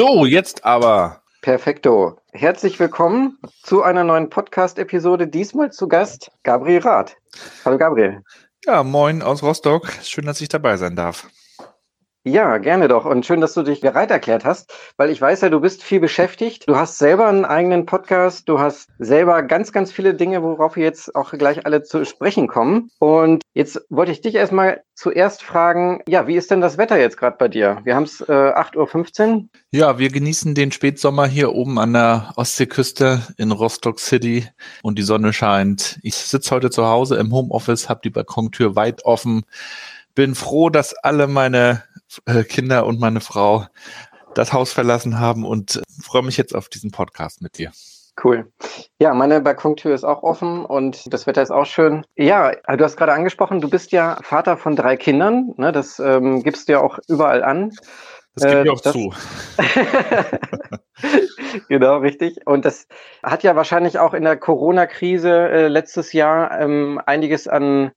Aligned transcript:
So, 0.00 0.24
jetzt 0.24 0.64
aber. 0.64 1.20
Perfekto. 1.42 2.16
Herzlich 2.32 2.80
willkommen 2.80 3.36
zu 3.62 3.82
einer 3.82 4.02
neuen 4.02 4.30
Podcast-Episode. 4.30 5.28
Diesmal 5.28 5.72
zu 5.72 5.88
Gast 5.88 6.30
Gabriel 6.42 6.80
Rath. 6.80 7.18
Hallo 7.66 7.76
Gabriel. 7.76 8.22
Ja, 8.64 8.82
moin 8.82 9.20
aus 9.20 9.42
Rostock. 9.42 9.92
Schön, 10.02 10.24
dass 10.24 10.40
ich 10.40 10.48
dabei 10.48 10.78
sein 10.78 10.96
darf. 10.96 11.28
Ja, 12.24 12.58
gerne 12.58 12.86
doch. 12.88 13.06
Und 13.06 13.24
schön, 13.24 13.40
dass 13.40 13.54
du 13.54 13.62
dich 13.62 13.80
bereit 13.80 14.10
erklärt 14.10 14.44
hast, 14.44 14.70
weil 14.98 15.08
ich 15.08 15.22
weiß 15.22 15.40
ja, 15.40 15.48
du 15.48 15.58
bist 15.58 15.82
viel 15.82 16.00
beschäftigt. 16.00 16.68
Du 16.68 16.76
hast 16.76 16.98
selber 16.98 17.26
einen 17.26 17.46
eigenen 17.46 17.86
Podcast. 17.86 18.46
Du 18.46 18.58
hast 18.58 18.90
selber 18.98 19.42
ganz, 19.42 19.72
ganz 19.72 19.90
viele 19.90 20.12
Dinge, 20.12 20.42
worauf 20.42 20.76
wir 20.76 20.84
jetzt 20.84 21.14
auch 21.14 21.32
gleich 21.32 21.64
alle 21.64 21.82
zu 21.82 22.04
sprechen 22.04 22.46
kommen. 22.46 22.90
Und 22.98 23.42
jetzt 23.54 23.80
wollte 23.88 24.12
ich 24.12 24.20
dich 24.20 24.34
erstmal 24.34 24.82
zuerst 24.94 25.42
fragen, 25.42 26.02
ja, 26.06 26.26
wie 26.26 26.36
ist 26.36 26.50
denn 26.50 26.60
das 26.60 26.76
Wetter 26.76 26.98
jetzt 26.98 27.16
gerade 27.16 27.38
bei 27.38 27.48
dir? 27.48 27.78
Wir 27.84 27.96
haben 27.96 28.02
es 28.02 28.20
äh, 28.20 28.24
8.15 28.24 29.34
Uhr. 29.34 29.44
Ja, 29.70 29.98
wir 29.98 30.10
genießen 30.10 30.54
den 30.54 30.72
Spätsommer 30.72 31.26
hier 31.26 31.54
oben 31.54 31.78
an 31.78 31.94
der 31.94 32.34
Ostseeküste 32.36 33.22
in 33.38 33.50
Rostock 33.50 33.98
City 33.98 34.46
und 34.82 34.98
die 34.98 35.04
Sonne 35.04 35.32
scheint. 35.32 35.98
Ich 36.02 36.16
sitze 36.16 36.54
heute 36.54 36.68
zu 36.68 36.84
Hause 36.84 37.16
im 37.16 37.32
Homeoffice, 37.32 37.88
habe 37.88 38.02
die 38.04 38.10
Balkontür 38.10 38.76
weit 38.76 39.06
offen. 39.06 39.44
Bin 40.14 40.34
froh, 40.34 40.68
dass 40.68 40.92
alle 40.92 41.28
meine 41.28 41.84
Kinder 42.48 42.86
und 42.86 43.00
meine 43.00 43.20
Frau 43.20 43.66
das 44.34 44.52
Haus 44.52 44.72
verlassen 44.72 45.18
haben 45.18 45.44
und 45.44 45.82
freue 46.02 46.22
mich 46.22 46.36
jetzt 46.36 46.54
auf 46.54 46.68
diesen 46.68 46.90
Podcast 46.90 47.42
mit 47.42 47.58
dir. 47.58 47.72
Cool. 48.22 48.52
Ja, 48.98 49.14
meine 49.14 49.40
Balkontür 49.40 49.94
ist 49.94 50.04
auch 50.04 50.22
offen 50.22 50.64
und 50.64 51.12
das 51.12 51.26
Wetter 51.26 51.42
ist 51.42 51.50
auch 51.50 51.64
schön. 51.64 52.04
Ja, 52.16 52.52
du 52.52 52.84
hast 52.84 52.96
gerade 52.96 53.12
angesprochen, 53.12 53.60
du 53.60 53.70
bist 53.70 53.92
ja 53.92 54.18
Vater 54.22 54.56
von 54.56 54.76
drei 54.76 54.96
Kindern. 54.96 55.54
Ne, 55.56 55.72
das 55.72 55.98
ähm, 55.98 56.42
gibst 56.42 56.68
du 56.68 56.72
ja 56.72 56.80
auch 56.80 56.98
überall 57.08 57.42
an. 57.42 57.72
Das 58.34 58.44
gibt 58.44 58.54
äh, 58.54 58.64
mir 58.64 58.72
auch 58.72 58.80
das, 58.80 58.92
zu. 58.92 59.12
genau, 61.68 61.98
richtig. 61.98 62.46
Und 62.46 62.64
das 62.64 62.86
hat 63.22 63.42
ja 63.42 63.56
wahrscheinlich 63.56 63.98
auch 63.98 64.14
in 64.14 64.22
der 64.22 64.36
Corona-Krise 64.36 65.30
äh, 65.30 65.68
letztes 65.68 66.12
Jahr 66.12 66.60
ähm, 66.60 67.00
einiges 67.06 67.48
an, 67.48 67.90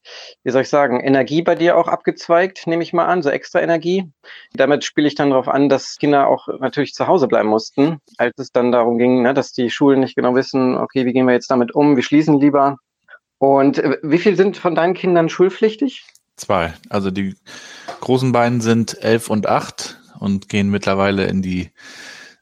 wie 0.43 0.51
soll 0.51 0.63
ich 0.63 0.69
sagen, 0.69 1.01
Energie 1.01 1.43
bei 1.43 1.53
dir 1.53 1.77
auch 1.77 1.87
abgezweigt, 1.87 2.65
nehme 2.65 2.81
ich 2.81 2.93
mal 2.93 3.05
an, 3.05 3.21
so 3.21 3.29
extra 3.29 3.61
Energie. 3.61 4.11
Damit 4.53 4.83
spiele 4.83 5.07
ich 5.07 5.15
dann 5.15 5.29
darauf 5.29 5.47
an, 5.47 5.69
dass 5.69 5.97
Kinder 5.97 6.27
auch 6.27 6.47
natürlich 6.59 6.93
zu 6.93 7.07
Hause 7.07 7.27
bleiben 7.27 7.49
mussten, 7.49 7.99
als 8.17 8.33
es 8.37 8.51
dann 8.51 8.71
darum 8.71 8.97
ging, 8.97 9.21
ne, 9.21 9.35
dass 9.35 9.51
die 9.51 9.69
Schulen 9.69 9.99
nicht 9.99 10.15
genau 10.15 10.33
wissen, 10.33 10.77
okay, 10.77 11.05
wie 11.05 11.13
gehen 11.13 11.27
wir 11.27 11.33
jetzt 11.33 11.51
damit 11.51 11.75
um, 11.75 11.95
wir 11.95 12.03
schließen 12.03 12.39
lieber. 12.39 12.77
Und 13.37 13.77
äh, 13.77 13.97
wie 14.01 14.17
viel 14.17 14.35
sind 14.35 14.57
von 14.57 14.73
deinen 14.73 14.95
Kindern 14.95 15.29
schulpflichtig? 15.29 16.05
Zwei. 16.37 16.73
Also 16.89 17.11
die 17.11 17.35
großen 18.01 18.31
beiden 18.31 18.61
sind 18.61 18.97
elf 19.03 19.29
und 19.29 19.45
acht 19.45 19.99
und 20.23 20.49
gehen 20.49 20.69
mittlerweile 20.69 21.25
in 21.25 21.41
die 21.41 21.69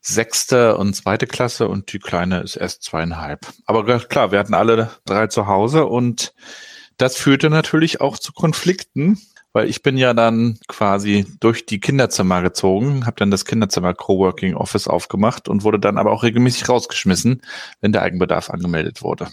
sechste 0.02 0.78
und 0.78 0.94
zweite 0.96 1.28
Klasse 1.28 1.68
und 1.68 1.92
die 1.94 2.00
kleine 2.00 2.40
ist 2.42 2.56
erst 2.56 2.84
zweieinhalb. 2.84 3.46
Aber 3.66 4.00
klar, 4.00 4.32
wir 4.32 4.40
hatten 4.40 4.54
alle 4.54 4.92
drei 5.06 5.28
zu 5.28 5.48
Hause 5.48 5.86
und 5.86 6.34
das 6.98 7.18
führte 7.18 7.50
natürlich 7.50 8.02
auch 8.02 8.18
zu 8.18 8.34
Konflikten, 8.34 9.20
weil 9.54 9.68
ich 9.68 9.84
bin 9.84 9.98
ja 9.98 10.14
dann 10.14 10.60
quasi 10.68 11.26
durch 11.40 11.66
die 11.66 11.80
Kinderzimmer 11.80 12.42
gezogen, 12.42 13.06
habe 13.06 13.18
dann 13.18 13.32
das 13.32 13.46
Kinderzimmer 13.46 13.94
Coworking 13.94 14.56
Office 14.56 14.88
aufgemacht 14.88 15.50
und 15.50 15.64
wurde 15.64 15.80
dann 15.80 15.98
aber 15.98 16.12
auch 16.12 16.24
regelmäßig 16.24 16.70
rausgeschmissen, 16.70 17.42
wenn 17.82 17.92
der 17.92 18.04
Eigenbedarf 18.04 18.50
angemeldet 18.50 19.02
wurde. 19.02 19.28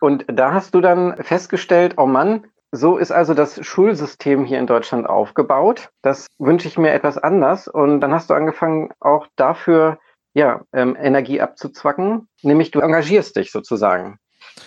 Und 0.00 0.24
da 0.26 0.52
hast 0.52 0.74
du 0.74 0.80
dann 0.80 1.16
festgestellt, 1.22 1.94
oh 1.96 2.06
Mann, 2.06 2.46
so 2.74 2.98
ist 2.98 3.12
also 3.12 3.34
das 3.34 3.64
Schulsystem 3.64 4.44
hier 4.44 4.58
in 4.58 4.66
Deutschland 4.66 5.06
aufgebaut. 5.06 5.90
Das 6.02 6.26
wünsche 6.38 6.66
ich 6.66 6.76
mir 6.76 6.92
etwas 6.92 7.18
anders. 7.18 7.68
Und 7.68 8.00
dann 8.00 8.12
hast 8.12 8.30
du 8.30 8.34
angefangen, 8.34 8.90
auch 9.00 9.26
dafür 9.36 9.98
ja, 10.34 10.62
ähm, 10.72 10.96
Energie 11.00 11.40
abzuzwacken, 11.40 12.28
nämlich 12.42 12.72
du 12.72 12.80
engagierst 12.80 13.36
dich 13.36 13.52
sozusagen. 13.52 14.18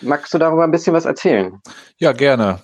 Magst 0.02 0.34
du 0.34 0.38
darüber 0.38 0.64
ein 0.64 0.72
bisschen 0.72 0.94
was 0.94 1.06
erzählen? 1.06 1.62
Ja, 1.98 2.14
gerne. 2.14 2.62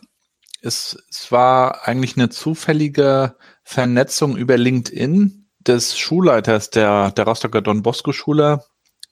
Es, 0.62 0.98
es 1.10 1.30
war 1.32 1.86
eigentlich 1.86 2.16
eine 2.16 2.30
zufällige 2.30 3.36
Vernetzung 3.64 4.38
über 4.38 4.58
LinkedIn 4.58 5.50
des 5.60 5.98
Schulleiters 5.98 6.70
der, 6.70 7.12
der 7.12 7.26
Rostocker 7.26 7.62
Don 7.62 7.84
Bosco 7.84 8.14
Schule, 8.14 8.64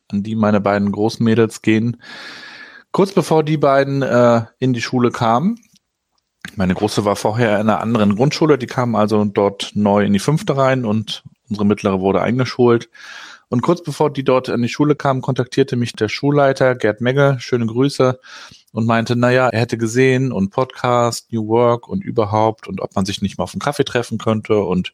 an 0.09 0.23
die 0.23 0.35
meine 0.35 0.61
beiden 0.61 0.93
Großmädels 0.93 1.61
gehen. 1.61 2.01
Kurz 2.93 3.11
bevor 3.11 3.43
die 3.43 3.57
beiden 3.57 4.01
äh, 4.01 4.43
in 4.59 4.71
die 4.71 4.81
Schule 4.81 5.11
kamen, 5.11 5.59
meine 6.55 6.75
Große 6.75 7.05
war 7.05 7.15
vorher 7.15 7.55
in 7.59 7.69
einer 7.69 7.81
anderen 7.81 8.15
Grundschule, 8.15 8.57
die 8.57 8.67
kam 8.67 8.95
also 8.95 9.23
dort 9.25 9.71
neu 9.73 10.03
in 10.03 10.13
die 10.13 10.19
fünfte 10.19 10.57
rein 10.57 10.85
und 10.85 11.23
unsere 11.49 11.65
mittlere 11.65 12.01
wurde 12.01 12.21
eingeschult. 12.21 12.89
Und 13.49 13.61
kurz 13.61 13.83
bevor 13.83 14.11
die 14.11 14.23
dort 14.23 14.47
in 14.47 14.61
die 14.61 14.69
Schule 14.69 14.95
kam, 14.95 15.21
kontaktierte 15.21 15.75
mich 15.75 15.91
der 15.91 16.07
Schulleiter 16.07 16.73
Gerd 16.73 17.01
Megge, 17.01 17.35
schöne 17.39 17.65
Grüße, 17.65 18.19
und 18.71 18.87
meinte, 18.87 19.17
naja, 19.17 19.49
er 19.49 19.59
hätte 19.59 19.77
gesehen 19.77 20.31
und 20.31 20.51
Podcast, 20.51 21.33
New 21.33 21.47
Work 21.47 21.89
und 21.89 22.03
überhaupt 22.03 22.69
und 22.69 22.79
ob 22.79 22.95
man 22.95 23.05
sich 23.05 23.21
nicht 23.21 23.37
mal 23.37 23.43
auf 23.43 23.53
einen 23.53 23.59
Kaffee 23.59 23.83
treffen 23.83 24.17
könnte. 24.17 24.61
Und 24.61 24.93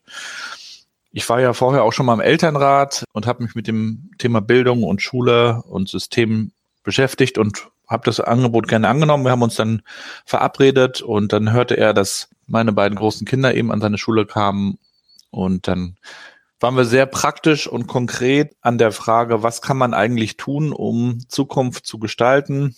ich 1.11 1.27
war 1.29 1.39
ja 1.39 1.53
vorher 1.53 1.83
auch 1.83 1.93
schon 1.93 2.07
mal 2.07 2.15
im 2.15 2.19
Elternrat 2.19 3.05
und 3.13 3.27
habe 3.27 3.43
mich 3.43 3.53
mit 3.53 3.67
dem 3.67 4.09
Thema 4.17 4.41
Bildung 4.41 4.83
und 4.83 5.03
Schule 5.03 5.61
und 5.67 5.87
System 5.89 6.51
beschäftigt 6.83 7.37
und 7.37 7.67
habe 7.87 8.03
das 8.05 8.19
Angebot 8.19 8.67
gerne 8.67 8.87
angenommen. 8.89 9.23
Wir 9.23 9.31
haben 9.31 9.41
uns 9.41 9.55
dann 9.55 9.81
verabredet 10.25 11.01
und 11.01 11.33
dann 11.33 11.51
hörte 11.51 11.77
er, 11.77 11.93
dass 11.93 12.29
meine 12.45 12.71
beiden 12.71 12.97
großen 12.97 13.25
Kinder 13.25 13.53
eben 13.55 13.71
an 13.71 13.81
seine 13.81 13.97
Schule 13.97 14.25
kamen 14.25 14.77
und 15.31 15.67
dann 15.67 15.97
waren 16.59 16.75
wir 16.75 16.85
sehr 16.85 17.05
praktisch 17.05 17.67
und 17.67 17.87
konkret 17.87 18.55
an 18.61 18.77
der 18.77 18.91
Frage, 18.91 19.43
was 19.43 19.61
kann 19.61 19.77
man 19.77 19.93
eigentlich 19.93 20.37
tun, 20.37 20.73
um 20.73 21.19
Zukunft 21.27 21.85
zu 21.85 21.99
gestalten, 21.99 22.75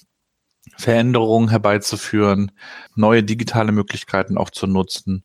Veränderungen 0.77 1.49
herbeizuführen, 1.49 2.51
neue 2.95 3.23
digitale 3.23 3.71
Möglichkeiten 3.71 4.37
auch 4.37 4.49
zu 4.49 4.67
nutzen. 4.67 5.23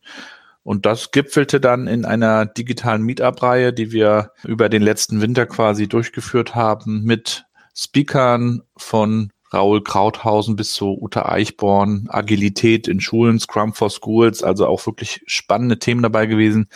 Und 0.62 0.86
das 0.86 1.10
gipfelte 1.10 1.60
dann 1.60 1.86
in 1.86 2.04
einer 2.04 2.46
digitalen 2.46 3.02
Meetup-Reihe, 3.02 3.72
die 3.72 3.92
wir 3.92 4.30
über 4.44 4.68
den 4.68 4.82
letzten 4.82 5.20
Winter 5.20 5.46
quasi 5.46 5.88
durchgeführt 5.88 6.54
haben 6.54 7.02
mit 7.02 7.44
Speakern 7.74 8.62
von 8.76 9.30
Raul 9.54 9.82
Krauthausen 9.82 10.56
bis 10.56 10.74
zu 10.74 10.98
Uta 11.00 11.26
Eichborn, 11.26 12.06
Agilität 12.08 12.88
in 12.88 13.00
Schulen, 13.00 13.38
Scrum 13.38 13.72
for 13.72 13.90
Schools, 13.90 14.42
also 14.42 14.66
auch 14.66 14.84
wirklich 14.86 15.22
spannende 15.26 15.78
Themen 15.78 16.02
dabei 16.02 16.26
gewesen. 16.26 16.68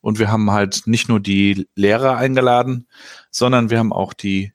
Und 0.00 0.18
wir 0.18 0.30
haben 0.30 0.50
halt 0.50 0.82
nicht 0.86 1.08
nur 1.08 1.20
die 1.20 1.66
Lehrer 1.74 2.16
eingeladen, 2.16 2.88
sondern 3.30 3.70
wir 3.70 3.78
haben 3.78 3.92
auch 3.92 4.12
die 4.12 4.52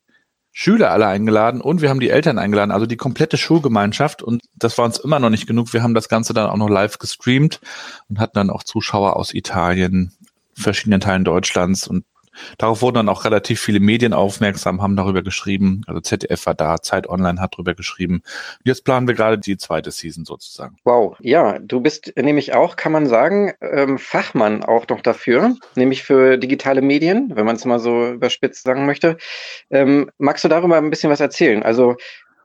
Schüler 0.52 0.92
alle 0.92 1.08
eingeladen 1.08 1.62
und 1.62 1.82
wir 1.82 1.90
haben 1.90 2.00
die 2.00 2.10
Eltern 2.10 2.38
eingeladen, 2.38 2.72
also 2.72 2.86
die 2.86 2.98
komplette 2.98 3.38
Schulgemeinschaft. 3.38 4.22
Und 4.22 4.44
das 4.56 4.78
war 4.78 4.86
uns 4.86 4.98
immer 4.98 5.20
noch 5.20 5.30
nicht 5.30 5.48
genug. 5.48 5.74
Wir 5.74 5.84
haben 5.84 5.94
das 5.94 6.10
Ganze 6.10 6.34
dann 6.34 6.50
auch 6.50 6.58
noch 6.58 6.70
live 6.70 6.98
gestreamt 6.98 7.62
und 8.10 8.20
hatten 8.20 8.36
dann 8.36 8.50
auch 8.50 8.64
Zuschauer 8.64 9.16
aus 9.16 9.34
Italien, 9.34 10.12
verschiedenen 10.54 11.00
Teilen 11.00 11.24
Deutschlands 11.24 11.88
und 11.88 12.04
Darauf 12.58 12.82
wurden 12.82 12.96
dann 12.96 13.10
auch 13.10 13.26
relativ 13.26 13.62
viele 13.62 13.80
Medien 13.80 14.14
aufmerksam, 14.14 14.82
haben 14.82 14.96
darüber 14.96 15.22
geschrieben. 15.22 15.82
Also 15.88 16.02
ZDF 16.02 16.46
war 16.46 16.56
da, 16.56 16.82
Zeit 16.82 17.08
Online 17.10 17.42
hat 17.42 17.54
darüber 17.54 17.74
geschrieben. 17.74 18.22
Jetzt 18.64 18.84
planen 18.84 19.08
wir 19.08 19.16
gerade 19.16 19.38
die 19.38 19.58
zweite 19.58 19.92
Season 19.92 20.26
sozusagen. 20.26 20.78
Wow, 20.84 21.18
ja, 21.20 21.60
du 21.60 21.82
bist 21.82 22.14
nämlich 22.16 22.54
auch, 22.54 22.76
kann 22.76 22.92
man 22.92 23.08
sagen, 23.08 23.54
ähm, 23.62 23.98
Fachmann 23.98 24.64
auch 24.64 24.88
noch 24.88 25.02
dafür, 25.02 25.56
nämlich 25.76 26.04
für 26.04 26.38
digitale 26.38 26.82
Medien, 26.82 27.32
wenn 27.36 27.46
man 27.46 27.56
es 27.56 27.66
mal 27.66 27.80
so 27.80 28.10
überspitzt 28.10 28.64
sagen 28.64 28.86
möchte. 28.86 29.18
Ähm, 29.70 30.10
magst 30.18 30.44
du 30.44 30.48
darüber 30.48 30.78
ein 30.78 30.90
bisschen 30.90 31.12
was 31.12 31.20
erzählen? 31.20 31.64
Also 31.64 31.96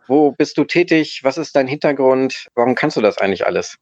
wo 0.06 0.32
bist 0.32 0.58
du 0.58 0.64
tätig? 0.64 1.20
Was 1.22 1.38
ist 1.38 1.56
dein 1.56 1.66
Hintergrund? 1.66 2.48
Warum 2.54 2.74
kannst 2.74 2.96
du 2.96 3.00
das 3.00 3.19
eigentlich 3.19 3.46
alles? 3.46 3.78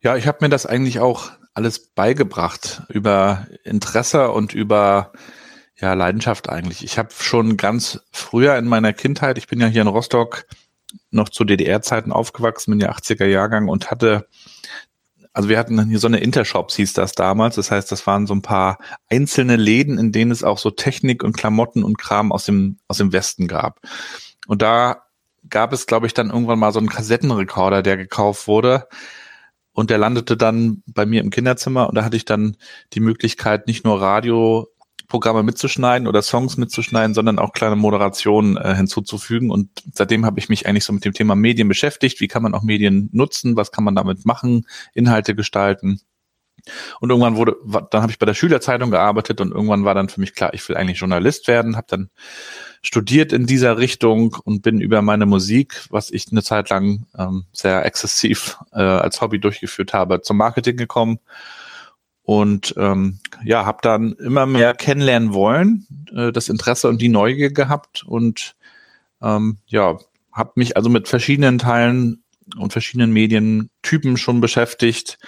Ja, 0.00 0.16
ich 0.16 0.26
habe 0.26 0.38
mir 0.40 0.48
das 0.48 0.66
eigentlich 0.66 0.98
auch 0.98 1.30
alles 1.54 1.90
beigebracht 1.94 2.82
über 2.88 3.46
Interesse 3.64 4.30
und 4.30 4.54
über 4.54 5.12
ja, 5.78 5.94
Leidenschaft 5.94 6.48
eigentlich. 6.48 6.84
Ich 6.84 6.98
habe 6.98 7.10
schon 7.18 7.56
ganz 7.56 8.00
früher 8.12 8.56
in 8.56 8.66
meiner 8.66 8.92
Kindheit, 8.92 9.38
ich 9.38 9.48
bin 9.48 9.60
ja 9.60 9.66
hier 9.66 9.82
in 9.82 9.88
Rostock 9.88 10.46
noch 11.10 11.28
zu 11.28 11.44
DDR-Zeiten 11.44 12.12
aufgewachsen, 12.12 12.70
bin 12.70 12.80
ja 12.80 12.92
80er 12.92 13.26
Jahrgang 13.26 13.68
und 13.68 13.90
hatte, 13.90 14.28
also 15.32 15.48
wir 15.48 15.58
hatten 15.58 15.88
hier 15.88 15.98
so 15.98 16.06
eine 16.06 16.20
Intershops, 16.20 16.76
hieß 16.76 16.92
das 16.92 17.12
damals. 17.12 17.56
Das 17.56 17.70
heißt, 17.70 17.90
das 17.90 18.06
waren 18.06 18.26
so 18.26 18.34
ein 18.34 18.42
paar 18.42 18.78
einzelne 19.08 19.56
Läden, 19.56 19.98
in 19.98 20.12
denen 20.12 20.30
es 20.30 20.44
auch 20.44 20.58
so 20.58 20.70
Technik 20.70 21.24
und 21.24 21.36
Klamotten 21.36 21.84
und 21.84 21.98
Kram 21.98 22.32
aus 22.32 22.44
dem, 22.44 22.78
aus 22.88 22.98
dem 22.98 23.12
Westen 23.12 23.48
gab. 23.48 23.80
Und 24.46 24.62
da 24.62 25.04
gab 25.48 25.72
es, 25.72 25.86
glaube 25.86 26.06
ich, 26.06 26.14
dann 26.14 26.30
irgendwann 26.30 26.58
mal 26.58 26.72
so 26.72 26.78
einen 26.78 26.88
Kassettenrekorder, 26.88 27.82
der 27.82 27.96
gekauft 27.96 28.46
wurde 28.46 28.86
und 29.72 29.90
der 29.90 29.98
landete 29.98 30.36
dann 30.36 30.82
bei 30.86 31.06
mir 31.06 31.20
im 31.20 31.30
Kinderzimmer 31.30 31.88
und 31.88 31.94
da 31.94 32.04
hatte 32.04 32.16
ich 32.16 32.24
dann 32.24 32.56
die 32.92 33.00
Möglichkeit, 33.00 33.66
nicht 33.66 33.84
nur 33.84 34.00
Radioprogramme 34.00 35.42
mitzuschneiden 35.42 36.06
oder 36.06 36.22
Songs 36.22 36.56
mitzuschneiden, 36.56 37.14
sondern 37.14 37.38
auch 37.38 37.52
kleine 37.52 37.76
Moderationen 37.76 38.56
äh, 38.56 38.74
hinzuzufügen. 38.74 39.50
Und 39.50 39.70
seitdem 39.94 40.26
habe 40.26 40.38
ich 40.38 40.48
mich 40.48 40.66
eigentlich 40.66 40.84
so 40.84 40.92
mit 40.92 41.04
dem 41.04 41.14
Thema 41.14 41.34
Medien 41.34 41.68
beschäftigt. 41.68 42.20
Wie 42.20 42.28
kann 42.28 42.42
man 42.42 42.54
auch 42.54 42.62
Medien 42.62 43.08
nutzen? 43.12 43.56
Was 43.56 43.72
kann 43.72 43.84
man 43.84 43.94
damit 43.94 44.26
machen? 44.26 44.66
Inhalte 44.94 45.34
gestalten. 45.34 46.00
Und 47.00 47.10
irgendwann 47.10 47.36
wurde, 47.36 47.56
dann 47.90 48.02
habe 48.02 48.12
ich 48.12 48.18
bei 48.18 48.26
der 48.26 48.34
Schülerzeitung 48.34 48.90
gearbeitet 48.90 49.40
und 49.40 49.52
irgendwann 49.52 49.84
war 49.84 49.94
dann 49.94 50.08
für 50.08 50.20
mich 50.20 50.34
klar, 50.34 50.54
ich 50.54 50.68
will 50.68 50.76
eigentlich 50.76 50.98
Journalist 50.98 51.48
werden, 51.48 51.76
habe 51.76 51.86
dann 51.88 52.10
studiert 52.82 53.32
in 53.32 53.46
dieser 53.46 53.78
Richtung 53.78 54.36
und 54.44 54.62
bin 54.62 54.80
über 54.80 55.02
meine 55.02 55.26
Musik, 55.26 55.84
was 55.90 56.10
ich 56.10 56.30
eine 56.30 56.42
Zeit 56.42 56.70
lang 56.70 57.06
ähm, 57.18 57.44
sehr 57.52 57.84
exzessiv 57.84 58.58
äh, 58.72 58.80
als 58.80 59.20
Hobby 59.20 59.40
durchgeführt 59.40 59.92
habe, 59.92 60.22
zum 60.22 60.36
Marketing 60.36 60.76
gekommen. 60.76 61.18
Und 62.24 62.74
ähm, 62.76 63.18
ja, 63.44 63.66
habe 63.66 63.78
dann 63.82 64.12
immer 64.12 64.46
mehr 64.46 64.74
kennenlernen 64.74 65.32
wollen, 65.32 65.86
äh, 66.14 66.30
das 66.30 66.48
Interesse 66.48 66.88
und 66.88 67.02
die 67.02 67.08
Neugier 67.08 67.52
gehabt 67.52 68.04
und 68.04 68.54
ähm, 69.20 69.58
ja, 69.66 69.98
habe 70.32 70.52
mich 70.54 70.76
also 70.76 70.88
mit 70.88 71.08
verschiedenen 71.08 71.58
Teilen 71.58 72.22
und 72.56 72.72
verschiedenen 72.72 73.12
Medientypen 73.12 74.16
schon 74.16 74.40
beschäftigt 74.40 75.18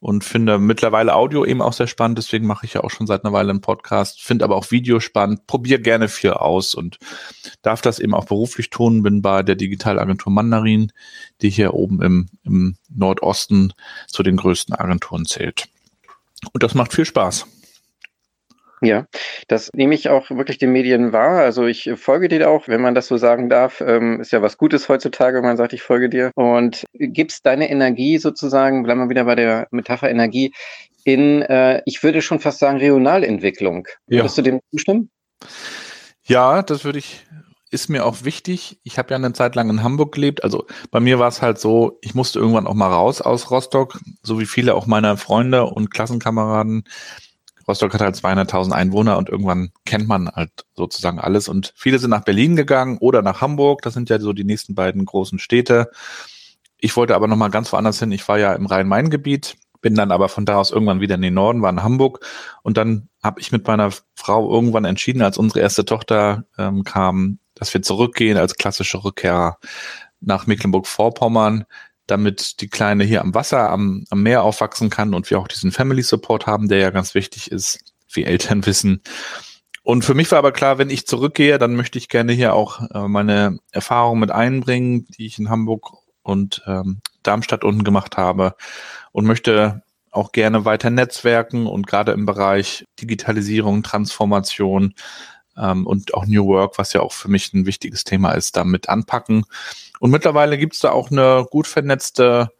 und 0.00 0.24
finde 0.24 0.58
mittlerweile 0.58 1.14
Audio 1.14 1.44
eben 1.44 1.62
auch 1.62 1.72
sehr 1.72 1.86
spannend. 1.86 2.18
Deswegen 2.18 2.46
mache 2.46 2.66
ich 2.66 2.74
ja 2.74 2.84
auch 2.84 2.90
schon 2.90 3.06
seit 3.06 3.24
einer 3.24 3.32
Weile 3.32 3.50
einen 3.50 3.60
Podcast, 3.60 4.22
finde 4.22 4.44
aber 4.44 4.56
auch 4.56 4.70
Video 4.70 5.00
spannend, 5.00 5.46
probiere 5.46 5.80
gerne 5.80 6.08
viel 6.08 6.30
aus 6.30 6.74
und 6.74 6.98
darf 7.62 7.80
das 7.80 7.98
eben 7.98 8.14
auch 8.14 8.26
beruflich 8.26 8.70
tun. 8.70 9.02
Bin 9.02 9.22
bei 9.22 9.42
der 9.42 9.56
Digitalagentur 9.56 10.32
Mandarin, 10.32 10.92
die 11.42 11.50
hier 11.50 11.74
oben 11.74 12.02
im, 12.02 12.28
im 12.44 12.76
Nordosten 12.88 13.72
zu 14.06 14.22
den 14.22 14.36
größten 14.36 14.74
Agenturen 14.74 15.24
zählt. 15.24 15.68
Und 16.52 16.62
das 16.62 16.74
macht 16.74 16.92
viel 16.92 17.06
Spaß. 17.06 17.46
Ja, 18.86 19.06
das 19.48 19.70
nehme 19.74 19.94
ich 19.94 20.08
auch 20.08 20.30
wirklich 20.30 20.58
den 20.58 20.72
Medien 20.72 21.12
wahr. 21.12 21.40
Also 21.40 21.66
ich 21.66 21.90
folge 21.96 22.28
dir 22.28 22.48
auch, 22.48 22.68
wenn 22.68 22.80
man 22.80 22.94
das 22.94 23.08
so 23.08 23.16
sagen 23.16 23.48
darf. 23.48 23.80
Ähm, 23.80 24.20
ist 24.20 24.32
ja 24.32 24.42
was 24.42 24.58
Gutes 24.58 24.88
heutzutage, 24.88 25.38
wenn 25.38 25.44
man 25.44 25.56
sagt, 25.56 25.72
ich 25.72 25.82
folge 25.82 26.08
dir. 26.08 26.30
Und 26.34 26.84
gibst 26.94 27.46
deine 27.46 27.70
Energie 27.70 28.18
sozusagen, 28.18 28.84
bleiben 28.84 29.00
wir 29.00 29.08
wieder 29.08 29.24
bei 29.24 29.34
der 29.34 29.66
Metapher 29.70 30.10
Energie, 30.10 30.52
in, 31.04 31.42
äh, 31.42 31.82
ich 31.84 32.02
würde 32.02 32.20
schon 32.20 32.40
fast 32.40 32.58
sagen, 32.58 32.78
Regionalentwicklung. 32.78 33.86
Ja. 34.08 34.18
Würdest 34.18 34.38
du 34.38 34.42
dem 34.42 34.60
zustimmen? 34.72 35.10
Ja, 36.24 36.62
das 36.62 36.84
würde 36.84 36.98
ich, 36.98 37.24
ist 37.70 37.88
mir 37.88 38.04
auch 38.04 38.24
wichtig. 38.24 38.80
Ich 38.82 38.98
habe 38.98 39.10
ja 39.10 39.16
eine 39.16 39.32
Zeit 39.32 39.54
lang 39.54 39.70
in 39.70 39.84
Hamburg 39.84 40.12
gelebt. 40.12 40.42
Also 40.42 40.66
bei 40.90 40.98
mir 40.98 41.20
war 41.20 41.28
es 41.28 41.42
halt 41.42 41.58
so, 41.58 41.98
ich 42.02 42.14
musste 42.14 42.40
irgendwann 42.40 42.66
auch 42.66 42.74
mal 42.74 42.90
raus 42.90 43.20
aus 43.20 43.52
Rostock, 43.52 44.00
so 44.22 44.40
wie 44.40 44.46
viele 44.46 44.74
auch 44.74 44.86
meiner 44.86 45.16
Freunde 45.16 45.66
und 45.66 45.92
Klassenkameraden 45.92 46.84
Rostock 47.68 47.94
hat 47.94 48.00
halt 48.00 48.14
200.000 48.14 48.72
Einwohner 48.72 49.18
und 49.18 49.28
irgendwann 49.28 49.72
kennt 49.84 50.06
man 50.06 50.28
halt 50.28 50.50
sozusagen 50.74 51.18
alles. 51.18 51.48
Und 51.48 51.72
viele 51.76 51.98
sind 51.98 52.10
nach 52.10 52.24
Berlin 52.24 52.56
gegangen 52.56 52.98
oder 52.98 53.22
nach 53.22 53.40
Hamburg. 53.40 53.82
Das 53.82 53.94
sind 53.94 54.08
ja 54.08 54.20
so 54.20 54.32
die 54.32 54.44
nächsten 54.44 54.74
beiden 54.74 55.04
großen 55.04 55.38
Städte. 55.38 55.90
Ich 56.78 56.96
wollte 56.96 57.14
aber 57.14 57.26
nochmal 57.26 57.50
ganz 57.50 57.72
woanders 57.72 57.98
hin. 57.98 58.12
Ich 58.12 58.26
war 58.28 58.38
ja 58.38 58.54
im 58.54 58.66
Rhein-Main-Gebiet, 58.66 59.56
bin 59.80 59.94
dann 59.94 60.12
aber 60.12 60.28
von 60.28 60.44
da 60.44 60.56
aus 60.56 60.70
irgendwann 60.70 61.00
wieder 61.00 61.16
in 61.16 61.22
den 61.22 61.34
Norden, 61.34 61.62
war 61.62 61.70
in 61.70 61.82
Hamburg. 61.82 62.24
Und 62.62 62.76
dann 62.76 63.08
habe 63.22 63.40
ich 63.40 63.50
mit 63.50 63.66
meiner 63.66 63.90
Frau 64.14 64.50
irgendwann 64.52 64.84
entschieden, 64.84 65.22
als 65.22 65.38
unsere 65.38 65.60
erste 65.60 65.84
Tochter 65.84 66.44
ähm, 66.58 66.84
kam, 66.84 67.38
dass 67.54 67.72
wir 67.74 67.82
zurückgehen 67.82 68.36
als 68.36 68.54
klassische 68.54 69.02
Rückkehrer 69.02 69.58
nach 70.20 70.46
Mecklenburg-Vorpommern 70.46 71.64
damit 72.06 72.60
die 72.60 72.68
Kleine 72.68 73.04
hier 73.04 73.20
am 73.20 73.34
Wasser, 73.34 73.70
am, 73.70 74.04
am 74.10 74.22
Meer 74.22 74.42
aufwachsen 74.42 74.90
kann 74.90 75.14
und 75.14 75.30
wir 75.30 75.38
auch 75.38 75.48
diesen 75.48 75.72
Family 75.72 76.02
Support 76.02 76.46
haben, 76.46 76.68
der 76.68 76.78
ja 76.78 76.90
ganz 76.90 77.14
wichtig 77.14 77.50
ist, 77.50 77.80
wie 78.12 78.24
Eltern 78.24 78.64
wissen. 78.66 79.02
Und 79.82 80.04
für 80.04 80.14
mich 80.14 80.30
war 80.32 80.38
aber 80.38 80.52
klar, 80.52 80.78
wenn 80.78 80.90
ich 80.90 81.06
zurückgehe, 81.06 81.58
dann 81.58 81.76
möchte 81.76 81.98
ich 81.98 82.08
gerne 82.08 82.32
hier 82.32 82.54
auch 82.54 82.80
äh, 82.90 83.06
meine 83.06 83.58
Erfahrungen 83.70 84.20
mit 84.20 84.32
einbringen, 84.32 85.06
die 85.16 85.26
ich 85.26 85.38
in 85.38 85.48
Hamburg 85.48 85.92
und 86.22 86.62
ähm, 86.66 87.00
Darmstadt 87.22 87.62
unten 87.62 87.84
gemacht 87.84 88.16
habe 88.16 88.56
und 89.12 89.26
möchte 89.26 89.82
auch 90.10 90.32
gerne 90.32 90.64
weiter 90.64 90.90
netzwerken 90.90 91.66
und 91.66 91.86
gerade 91.86 92.12
im 92.12 92.26
Bereich 92.26 92.84
Digitalisierung, 93.00 93.82
Transformation 93.82 94.94
ähm, 95.58 95.86
und 95.86 96.14
auch 96.14 96.26
New 96.26 96.46
Work, 96.46 96.78
was 96.78 96.92
ja 96.92 97.00
auch 97.00 97.12
für 97.12 97.28
mich 97.28 97.52
ein 97.52 97.66
wichtiges 97.66 98.04
Thema 98.04 98.32
ist, 98.32 98.56
damit 98.56 98.88
anpacken. 98.88 99.44
Und 100.00 100.10
mittlerweile 100.10 100.58
gibt 100.58 100.74
es 100.74 100.80
da 100.80 100.92
auch 100.92 101.10
eine 101.10 101.46
gut 101.50 101.66
vernetzte 101.66 102.50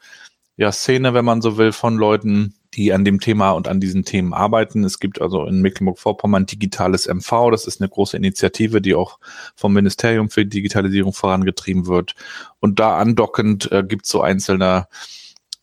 ja, 0.56 0.72
Szene, 0.72 1.12
wenn 1.14 1.24
man 1.24 1.42
so 1.42 1.58
will, 1.58 1.72
von 1.72 1.96
Leuten, 1.96 2.54
die 2.74 2.92
an 2.92 3.04
dem 3.04 3.20
Thema 3.20 3.52
und 3.52 3.68
an 3.68 3.80
diesen 3.80 4.04
Themen 4.04 4.34
arbeiten. 4.34 4.84
Es 4.84 4.98
gibt 4.98 5.20
also 5.20 5.44
in 5.46 5.62
Mecklenburg-Vorpommern 5.62 6.46
digitales 6.46 7.06
MV. 7.06 7.50
Das 7.50 7.66
ist 7.66 7.80
eine 7.80 7.88
große 7.88 8.16
Initiative, 8.16 8.80
die 8.80 8.94
auch 8.94 9.18
vom 9.54 9.72
Ministerium 9.72 10.30
für 10.30 10.44
Digitalisierung 10.44 11.12
vorangetrieben 11.12 11.86
wird. 11.86 12.14
Und 12.60 12.78
da 12.78 12.98
andockend 12.98 13.70
äh, 13.72 13.82
gibt 13.82 14.04
es 14.04 14.10
so 14.10 14.20
einzelne 14.20 14.88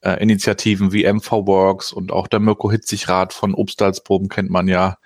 äh, 0.01 0.21
Initiativen 0.21 0.91
wie 0.91 1.11
MV 1.11 1.31
Works 1.31 1.91
und 1.91 2.11
auch 2.11 2.27
der 2.27 2.39
Mirko 2.39 2.71
Hitzigrat 2.71 3.33
von 3.33 3.53
Obstalsproben 3.53 4.27
kennt 4.27 4.49
man 4.49 4.67
ja, 4.67 4.97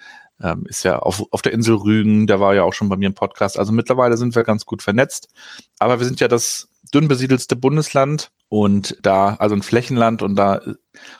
ähm, 0.41 0.65
ist 0.67 0.83
ja 0.83 0.99
auf, 0.99 1.23
auf 1.31 1.41
der 1.41 1.53
Insel 1.53 1.75
Rügen, 1.75 2.27
der 2.27 2.39
war 2.39 2.53
ja 2.55 2.63
auch 2.63 2.73
schon 2.73 2.89
bei 2.89 2.97
mir 2.97 3.07
im 3.07 3.13
Podcast. 3.13 3.57
Also 3.57 3.71
mittlerweile 3.71 4.17
sind 4.17 4.35
wir 4.35 4.43
ganz 4.43 4.65
gut 4.65 4.81
vernetzt. 4.81 5.29
Aber 5.79 5.99
wir 5.99 6.05
sind 6.05 6.19
ja 6.19 6.27
das 6.27 6.69
dünn 6.93 7.07
besiedelste 7.07 7.55
Bundesland 7.55 8.31
und 8.49 8.97
da, 9.01 9.35
also 9.39 9.55
ein 9.55 9.61
Flächenland 9.61 10.21
und 10.21 10.35
da 10.35 10.61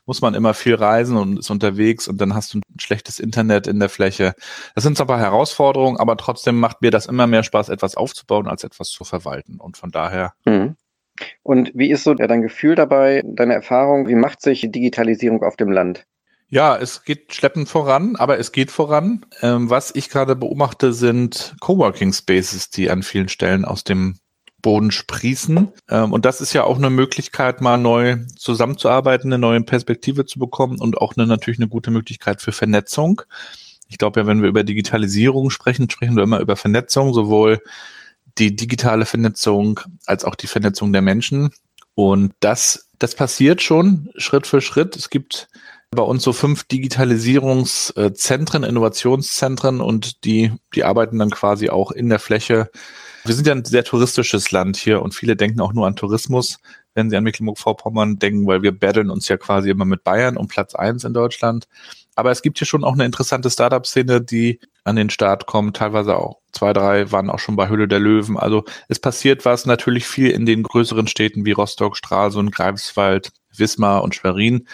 muss 0.06 0.22
man 0.22 0.34
immer 0.34 0.54
viel 0.54 0.76
reisen 0.76 1.18
und 1.18 1.40
ist 1.40 1.50
unterwegs 1.50 2.08
und 2.08 2.22
dann 2.22 2.34
hast 2.34 2.54
du 2.54 2.60
ein 2.60 2.80
schlechtes 2.80 3.20
Internet 3.20 3.68
in 3.68 3.80
der 3.80 3.90
Fläche. 3.90 4.34
Das 4.76 4.84
sind 4.84 4.98
zwar 4.98 5.20
Herausforderungen, 5.20 5.98
aber 5.98 6.16
trotzdem 6.16 6.60
macht 6.60 6.82
mir 6.82 6.92
das 6.92 7.06
immer 7.06 7.28
mehr 7.28 7.44
Spaß, 7.44 7.70
etwas 7.70 7.98
aufzubauen, 7.98 8.48
als 8.48 8.64
etwas 8.64 8.90
zu 8.90 9.04
verwalten. 9.04 9.60
Und 9.60 9.78
von 9.78 9.92
daher. 9.92 10.34
Mhm. 10.46 10.76
Und 11.44 11.72
wie 11.74 11.90
ist 11.90 12.04
so 12.04 12.14
dein 12.14 12.44
Gefühl 12.44 12.76
dabei, 12.76 13.24
deine 13.26 13.56
Erfahrung? 13.56 14.08
Wie 14.08 14.16
macht 14.16 14.42
sich 14.42 14.62
Digitalisierung 14.72 15.44
auf 15.44 15.58
dem 15.58 15.72
Land? 15.72 16.06
Ja, 16.50 16.78
es 16.78 17.04
geht 17.04 17.34
schleppend 17.34 17.68
voran, 17.68 18.16
aber 18.16 18.40
es 18.40 18.54
geht 18.54 18.72
voran. 18.72 19.26
Ähm, 19.42 19.70
was 19.70 19.94
ich 19.94 20.10
gerade 20.10 20.36
beobachte, 20.36 20.94
sind 20.94 21.56
Coworking 21.60 22.14
Spaces, 22.14 22.70
die 22.70 22.90
an 22.90 23.04
vielen 23.04 23.28
Stellen 23.28 23.66
aus 23.66 23.84
dem 23.84 24.18
Boden 24.62 24.92
sprießen. 24.92 25.74
Ähm, 25.90 26.14
und 26.14 26.24
das 26.24 26.40
ist 26.40 26.54
ja 26.54 26.64
auch 26.64 26.78
eine 26.78 26.90
Möglichkeit, 26.90 27.60
mal 27.60 27.78
neu 27.78 28.18
zusammenzuarbeiten, 28.38 29.32
eine 29.32 29.40
neue 29.40 29.62
Perspektive 29.62 30.26
zu 30.26 30.40
bekommen 30.40 30.80
und 30.80 30.98
auch 30.98 31.18
eine, 31.18 31.28
natürlich 31.28 31.60
eine 31.60 31.68
gute 31.68 31.92
Möglichkeit 31.92 32.42
für 32.42 32.54
Vernetzung. 32.54 33.22
Ich 33.90 33.98
glaube 33.98 34.22
ja, 34.22 34.28
wenn 34.28 34.42
wir 34.42 34.50
über 34.50 34.64
Digitalisierung 34.64 35.50
sprechen, 35.50 35.90
sprechen 35.90 36.16
wir 36.16 36.24
immer 36.24 36.40
über 36.40 36.56
Vernetzung, 36.56 37.14
sowohl 37.14 37.60
die 38.38 38.56
digitale 38.56 39.06
Vernetzung 39.06 39.82
als 40.06 40.24
auch 40.24 40.36
die 40.36 40.48
Vernetzung 40.48 40.94
der 40.94 41.02
Menschen. 41.02 41.52
Und 41.94 42.34
das, 42.40 42.90
das 43.00 43.16
passiert 43.16 43.62
schon 43.62 44.10
Schritt 44.16 44.48
für 44.48 44.62
Schritt. 44.62 44.96
Es 44.96 45.10
gibt 45.10 45.50
bei 45.92 46.04
uns 46.04 46.24
so 46.24 46.34
fünf 46.34 46.66
Digitalisierungszentren, 46.66 48.64
Innovationszentren 48.64 49.82
und 49.82 50.26
die, 50.26 50.52
die 50.76 50.84
arbeiten 50.84 51.20
dann 51.20 51.30
quasi 51.30 51.70
auch 51.70 51.92
in 51.92 52.10
der 52.10 52.20
Fläche. 52.20 52.70
Wir 53.24 53.36
sind 53.36 53.48
ja 53.48 53.54
ein 53.54 53.66
sehr 53.66 53.84
touristisches 53.84 54.52
Land 54.52 54.78
hier 54.78 55.02
und 55.02 55.16
viele 55.16 55.36
denken 55.36 55.62
auch 55.62 55.74
nur 55.74 55.88
an 55.88 55.96
Tourismus, 55.96 56.60
wenn 56.94 57.10
sie 57.10 57.18
an 57.18 57.24
Mecklenburg-Vorpommern 57.24 58.20
denken, 58.20 58.48
weil 58.48 58.64
wir 58.64 58.78
battlen 58.78 59.10
uns 59.10 59.28
ja 59.28 59.38
quasi 59.38 59.70
immer 59.70 59.86
mit 59.86 60.04
Bayern 60.04 60.38
um 60.38 60.48
Platz 60.48 60.76
eins 60.76 61.04
in 61.04 61.14
Deutschland. 61.14 61.68
Aber 62.16 62.32
es 62.32 62.42
gibt 62.42 62.58
hier 62.58 62.68
schon 62.68 62.84
auch 62.84 62.94
eine 62.94 63.06
interessante 63.06 63.50
Startup-Szene, 63.50 64.22
die 64.22 64.60
an 64.84 64.96
den 64.96 65.10
Start 65.10 65.46
kommt. 65.46 65.78
Teilweise 65.78 66.18
auch 66.18 66.40
zwei, 66.52 66.74
drei 66.74 67.12
waren 67.12 67.30
auch 67.30 67.40
schon 67.40 67.56
bei 67.56 67.70
Hülle 67.70 67.88
der 67.88 68.00
Löwen. 68.00 68.38
Also 68.38 68.66
es 68.88 69.00
passiert 69.00 69.46
was 69.46 69.66
natürlich 69.66 70.08
viel 70.08 70.32
in 70.32 70.46
den 70.46 70.64
größeren 70.64 71.08
Städten 71.08 71.46
wie 71.46 71.52
Rostock, 71.52 71.96
Stralsund, 71.96 72.54
Greifswald, 72.54 73.32
Wismar 73.56 74.04
und 74.04 74.16
Schwerin 74.16 74.68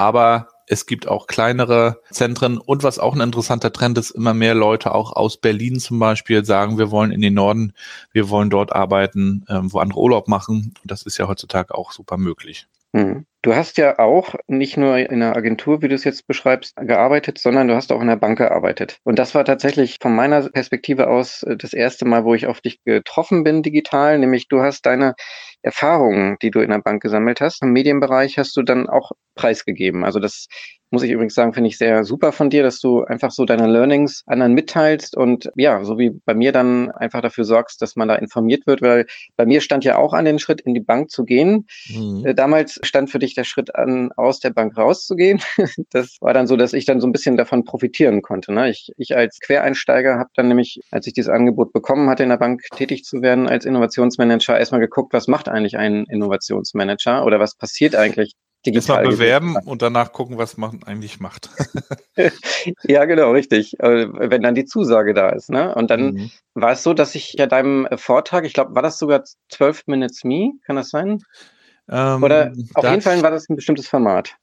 aber 0.00 0.48
es 0.66 0.86
gibt 0.86 1.06
auch 1.06 1.26
kleinere 1.26 2.00
Zentren 2.10 2.56
und 2.56 2.82
was 2.82 2.98
auch 2.98 3.14
ein 3.14 3.20
interessanter 3.20 3.70
Trend 3.70 3.98
ist, 3.98 4.12
immer 4.12 4.32
mehr 4.32 4.54
Leute 4.54 4.94
auch 4.94 5.12
aus 5.12 5.36
Berlin 5.36 5.78
zum 5.78 5.98
Beispiel 5.98 6.42
sagen, 6.42 6.78
wir 6.78 6.90
wollen 6.90 7.12
in 7.12 7.20
den 7.20 7.34
Norden, 7.34 7.74
wir 8.10 8.30
wollen 8.30 8.48
dort 8.48 8.72
arbeiten, 8.72 9.44
ähm, 9.50 9.70
wo 9.70 9.78
andere 9.78 10.00
Urlaub 10.00 10.26
machen. 10.26 10.72
Das 10.84 11.02
ist 11.02 11.18
ja 11.18 11.28
heutzutage 11.28 11.74
auch 11.74 11.92
super 11.92 12.16
möglich. 12.16 12.66
Mhm. 12.92 13.26
Du 13.42 13.54
hast 13.54 13.78
ja 13.78 13.98
auch 13.98 14.34
nicht 14.48 14.76
nur 14.76 14.98
in 14.98 15.22
einer 15.22 15.34
Agentur, 15.34 15.80
wie 15.80 15.88
du 15.88 15.94
es 15.94 16.04
jetzt 16.04 16.26
beschreibst, 16.26 16.76
gearbeitet, 16.76 17.38
sondern 17.38 17.68
du 17.68 17.74
hast 17.74 17.90
auch 17.90 18.02
in 18.02 18.08
der 18.08 18.16
Bank 18.16 18.36
gearbeitet. 18.36 18.98
Und 19.02 19.18
das 19.18 19.34
war 19.34 19.46
tatsächlich 19.46 19.96
von 19.98 20.14
meiner 20.14 20.46
Perspektive 20.50 21.08
aus 21.08 21.42
äh, 21.44 21.56
das 21.56 21.72
erste 21.72 22.04
Mal, 22.04 22.24
wo 22.24 22.34
ich 22.34 22.46
auf 22.46 22.60
dich 22.60 22.82
getroffen 22.84 23.42
bin 23.42 23.62
digital, 23.62 24.18
nämlich 24.18 24.48
du 24.48 24.60
hast 24.60 24.84
deine 24.84 25.14
Erfahrungen, 25.62 26.36
die 26.42 26.50
du 26.50 26.60
in 26.60 26.68
der 26.68 26.80
Bank 26.80 27.02
gesammelt 27.02 27.40
hast, 27.40 27.62
im 27.62 27.72
Medienbereich 27.72 28.36
hast 28.36 28.54
du 28.58 28.62
dann 28.62 28.90
auch 28.90 29.12
preisgegeben. 29.36 30.04
Also 30.04 30.20
das 30.20 30.46
muss 30.90 31.02
ich 31.02 31.10
übrigens 31.10 31.34
sagen, 31.34 31.54
finde 31.54 31.68
ich 31.68 31.78
sehr 31.78 32.04
super 32.04 32.32
von 32.32 32.50
dir, 32.50 32.62
dass 32.62 32.80
du 32.80 33.04
einfach 33.04 33.30
so 33.30 33.44
deine 33.44 33.68
Learnings 33.68 34.24
anderen 34.26 34.54
mitteilst 34.54 35.16
und 35.16 35.50
ja, 35.54 35.84
so 35.84 35.98
wie 35.98 36.10
bei 36.10 36.34
mir 36.34 36.52
dann 36.52 36.90
einfach 36.90 37.20
dafür 37.20 37.44
sorgst, 37.44 37.80
dass 37.80 37.96
man 37.96 38.08
da 38.08 38.16
informiert 38.16 38.66
wird, 38.66 38.82
weil 38.82 39.06
bei 39.36 39.46
mir 39.46 39.60
stand 39.60 39.84
ja 39.84 39.96
auch 39.96 40.12
an 40.12 40.24
den 40.24 40.38
Schritt, 40.38 40.60
in 40.60 40.74
die 40.74 40.80
Bank 40.80 41.10
zu 41.10 41.24
gehen. 41.24 41.66
Mhm. 41.88 42.26
Äh, 42.26 42.34
damals 42.34 42.80
stand 42.82 43.10
für 43.10 43.20
dich 43.20 43.34
der 43.34 43.44
Schritt 43.44 43.74
an, 43.74 44.10
aus 44.16 44.40
der 44.40 44.50
Bank 44.50 44.76
rauszugehen. 44.76 45.40
Das 45.92 46.18
war 46.20 46.34
dann 46.34 46.46
so, 46.46 46.56
dass 46.56 46.72
ich 46.72 46.84
dann 46.84 47.00
so 47.00 47.06
ein 47.06 47.12
bisschen 47.12 47.36
davon 47.36 47.64
profitieren 47.64 48.22
konnte. 48.22 48.52
Ne? 48.52 48.70
Ich, 48.70 48.92
ich 48.96 49.16
als 49.16 49.40
Quereinsteiger 49.40 50.18
habe 50.18 50.30
dann 50.34 50.48
nämlich, 50.48 50.80
als 50.90 51.06
ich 51.06 51.14
dieses 51.14 51.30
Angebot 51.30 51.72
bekommen 51.72 52.08
hatte, 52.08 52.22
in 52.22 52.28
der 52.28 52.36
Bank 52.36 52.62
tätig 52.76 53.04
zu 53.04 53.22
werden 53.22 53.48
als 53.48 53.64
Innovationsmanager, 53.64 54.58
erstmal 54.58 54.80
geguckt, 54.80 55.12
was 55.12 55.26
macht 55.26 55.48
eigentlich 55.48 55.76
ein 55.78 56.04
Innovationsmanager 56.04 57.24
oder 57.24 57.40
was 57.40 57.56
passiert 57.56 57.96
eigentlich 57.96 58.34
digital. 58.66 58.98
Erstmal 58.98 59.16
bewerben 59.16 59.56
und 59.56 59.82
danach 59.82 60.12
gucken, 60.12 60.38
was 60.38 60.56
man 60.56 60.82
eigentlich 60.84 61.20
macht. 61.20 61.50
ja, 62.84 63.04
genau, 63.04 63.32
richtig. 63.32 63.78
Äh, 63.80 64.08
wenn 64.12 64.42
dann 64.42 64.54
die 64.54 64.64
Zusage 64.64 65.14
da 65.14 65.30
ist. 65.30 65.50
Ne? 65.50 65.74
Und 65.74 65.90
dann 65.90 66.12
mhm. 66.12 66.30
war 66.54 66.72
es 66.72 66.82
so, 66.82 66.94
dass 66.94 67.14
ich 67.14 67.34
ja 67.34 67.46
deinem 67.46 67.88
Vortrag, 67.96 68.44
ich 68.44 68.52
glaube, 68.52 68.74
war 68.74 68.82
das 68.82 68.98
sogar 68.98 69.24
12 69.48 69.86
Minutes 69.86 70.24
Me, 70.24 70.52
kann 70.66 70.76
das 70.76 70.90
sein? 70.90 71.22
Ähm, 71.88 72.22
Oder 72.22 72.52
auf 72.74 72.84
jeden 72.84 73.02
Fall 73.02 73.22
war 73.22 73.30
das 73.30 73.48
ein 73.48 73.56
bestimmtes 73.56 73.88
Format. 73.88 74.36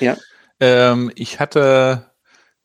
Ja. 0.00 0.16
Ähm, 0.60 1.10
ich 1.14 1.40
hatte 1.40 2.12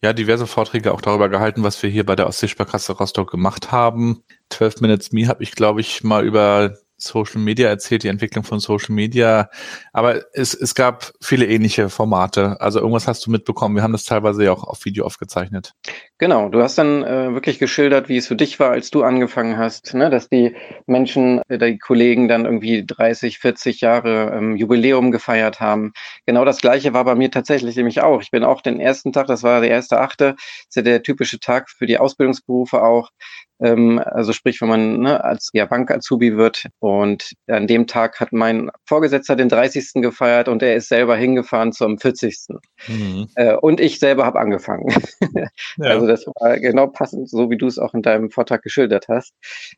ja 0.02 0.14
diverse 0.14 0.46
Vorträge 0.46 0.94
auch 0.94 1.02
darüber 1.02 1.30
gehalten, 1.30 1.64
was 1.64 1.82
wir 1.82 1.90
hier 1.90 2.06
bei 2.06 2.16
der 2.16 2.28
Ostseesparkasse 2.28 2.94
Rostock 2.94 3.32
gemacht 3.32 3.72
haben. 3.72 4.24
12 4.50 4.82
Minutes 4.82 5.12
Me 5.12 5.28
habe 5.28 5.44
ich, 5.44 5.52
glaube 5.52 5.82
ich, 5.82 6.04
mal 6.04 6.26
über 6.26 6.78
Social 6.98 7.42
Media 7.42 7.70
erzählt, 7.70 8.04
die 8.04 8.08
Entwicklung 8.08 8.44
von 8.44 8.60
Social 8.60 8.94
Media. 8.94 9.50
Aber 9.94 10.24
es, 10.34 10.54
es 10.54 10.76
gab 10.76 11.14
viele 11.22 11.46
ähnliche 11.46 11.90
Formate. 11.90 12.60
Also 12.60 12.80
irgendwas 12.80 13.08
hast 13.08 13.26
du 13.26 13.32
mitbekommen. 13.32 13.76
Wir 13.76 13.84
haben 13.84 13.92
das 13.92 14.06
teilweise 14.06 14.44
ja 14.44 14.52
auch 14.52 14.64
auf 14.64 14.84
Video 14.86 15.06
aufgezeichnet. 15.06 15.74
Genau, 16.20 16.50
du 16.50 16.64
hast 16.64 16.80
dann 16.80 17.04
äh, 17.04 17.34
wirklich 17.36 17.60
geschildert, 17.60 18.10
wie 18.10 18.18
es 18.18 18.28
für 18.28 18.36
dich 18.36 18.60
war, 18.60 18.72
als 18.72 18.90
du 18.90 19.04
angefangen 19.04 19.58
hast, 19.58 19.94
ne? 19.94 20.10
dass 20.10 20.30
die 20.30 20.56
Menschen, 20.88 21.44
äh, 21.48 21.60
die 21.60 21.78
Kollegen 21.78 22.28
dann 22.28 22.46
irgendwie 22.46 22.84
30, 22.84 23.38
40 23.38 23.82
Jahre 23.82 24.32
ähm, 24.36 24.56
Jubiläum 24.56 25.12
gefeiert 25.12 25.60
haben. 25.60 25.94
Genau 26.26 26.44
das 26.44 26.60
gleiche 26.60 26.94
war 26.94 27.06
bei 27.06 27.14
mir 27.14 27.30
tatsächlich 27.30 27.76
nämlich 27.76 28.02
auch. 28.02 28.24
Ich 28.24 28.32
bin 28.32 28.44
auch 28.44 28.62
den 28.62 28.80
ersten 28.80 29.14
Tag, 29.14 29.28
das 29.28 29.44
war 29.44 29.62
der 29.62 29.70
erste 29.70 30.00
Achte, 30.00 30.36
ist 30.68 30.76
ja 30.76 30.82
der 30.82 31.04
typische 31.04 31.40
Tag 31.40 31.70
für 31.70 31.86
die 31.86 32.00
Ausbildungsberufe 32.00 32.82
auch. 32.82 33.12
Ähm, 33.60 34.00
also 34.04 34.34
sprich, 34.34 34.62
wenn 34.62 34.70
man 34.70 35.00
ne, 35.00 35.24
als 35.24 35.50
ja, 35.54 35.66
Bank-Azubi 35.66 36.38
wird 36.38 36.66
und 36.80 37.34
an 37.48 37.68
dem 37.68 37.88
Tag 37.88 38.20
hat 38.20 38.32
mein 38.32 38.70
Vorgesetzter 38.86 39.36
den 39.36 39.50
30. 39.50 39.94
gefeiert 39.96 40.48
und 40.48 40.62
er 40.62 40.76
ist 40.76 40.90
selber 40.90 41.16
hingefahren 41.16 41.72
zum 41.72 41.98
40. 41.98 42.38
Mhm. 42.88 43.28
Äh, 43.36 43.56
und 43.56 43.80
ich 43.80 44.00
selber 44.00 44.26
habe 44.26 44.40
angefangen. 44.40 44.88
Ja. 45.34 45.48
Also 45.98 46.07
das 46.08 46.26
war 46.28 46.60
genau 46.60 46.88
passend, 46.88 47.30
so 47.30 47.50
wie 47.50 47.58
du 47.58 47.68
es 47.68 47.80
auch 47.80 47.94
in 47.94 48.02
deinem 48.02 48.32
Vortrag 48.32 48.64
geschildert 48.64 49.08
hast. 49.08 49.34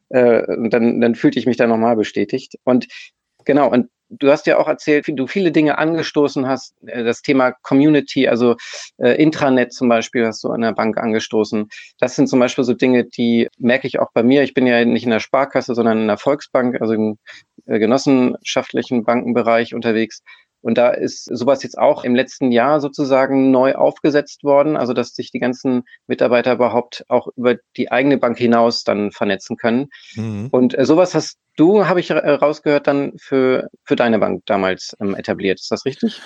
Äh, 0.10 0.46
und 0.56 0.72
dann, 0.72 1.02
dann 1.02 1.16
fühlte 1.16 1.40
ich 1.40 1.46
mich 1.46 1.58
da 1.58 1.68
nochmal 1.68 1.96
bestätigt. 1.96 2.56
Und 2.64 2.88
genau, 3.46 3.70
und 3.72 3.90
du 4.10 4.32
hast 4.32 4.48
ja 4.48 4.58
auch 4.58 4.68
erzählt, 4.68 5.08
wie 5.08 5.16
du 5.16 5.28
viele 5.28 5.52
Dinge 5.52 5.78
angestoßen 5.78 6.48
hast. 6.48 6.76
Äh, 6.86 7.04
das 7.04 7.22
Thema 7.22 7.52
Community, 7.52 8.28
also 8.28 8.56
äh, 8.98 9.22
Intranet 9.22 9.74
zum 9.74 9.90
Beispiel, 9.90 10.26
hast 10.26 10.44
du 10.44 10.50
an 10.50 10.62
der 10.62 10.74
Bank 10.74 10.98
angestoßen. 10.98 11.70
Das 12.00 12.16
sind 12.16 12.28
zum 12.28 12.40
Beispiel 12.40 12.64
so 12.64 12.74
Dinge, 12.74 13.06
die 13.06 13.48
merke 13.58 13.88
ich 13.88 14.00
auch 14.00 14.12
bei 14.14 14.24
mir. 14.24 14.44
Ich 14.44 14.54
bin 14.54 14.68
ja 14.68 14.84
nicht 14.86 15.04
in 15.04 15.12
der 15.12 15.20
Sparkasse, 15.20 15.76
sondern 15.76 16.00
in 16.02 16.08
der 16.08 16.18
Volksbank, 16.18 16.82
also 16.82 16.94
im 16.94 17.18
äh, 17.66 17.80
genossenschaftlichen 17.80 19.04
Bankenbereich 19.04 19.74
unterwegs. 19.74 20.22
Und 20.62 20.78
da 20.78 20.90
ist 20.90 21.26
sowas 21.26 21.64
jetzt 21.64 21.78
auch 21.78 22.04
im 22.04 22.16
letzten 22.16 22.52
Jahr 22.52 22.82
sozusagen 22.82 23.52
neu 23.52 23.76
aufgesetzt 23.76 24.44
worden, 24.44 24.76
also 24.76 24.94
dass 24.94 25.14
sich 25.14 25.32
die 25.32 25.40
ganzen 25.40 25.84
Mitarbeiter 26.08 26.54
überhaupt 26.54 27.06
auch 27.08 27.28
über 27.36 27.56
die 27.78 27.92
eigene 27.92 28.18
Bank 28.18 28.38
hinaus 28.38 28.84
dann 28.84 29.12
vernetzen 29.12 29.58
können. 29.58 29.90
Mhm. 30.16 30.48
Und 30.52 30.78
äh, 30.78 30.86
sowas 30.86 31.16
hast 31.16 31.38
du, 31.56 31.88
habe 31.88 32.00
ich 32.00 32.10
äh, 32.10 32.16
rausgehört, 32.16 32.88
dann 32.88 33.14
für, 33.18 33.70
für 33.84 33.96
deine 33.96 34.20
Bank 34.20 34.44
damals 34.46 34.96
ähm, 35.00 35.16
etabliert. 35.16 35.60
Ist 35.60 35.72
das 35.72 35.86
richtig? 35.86 36.22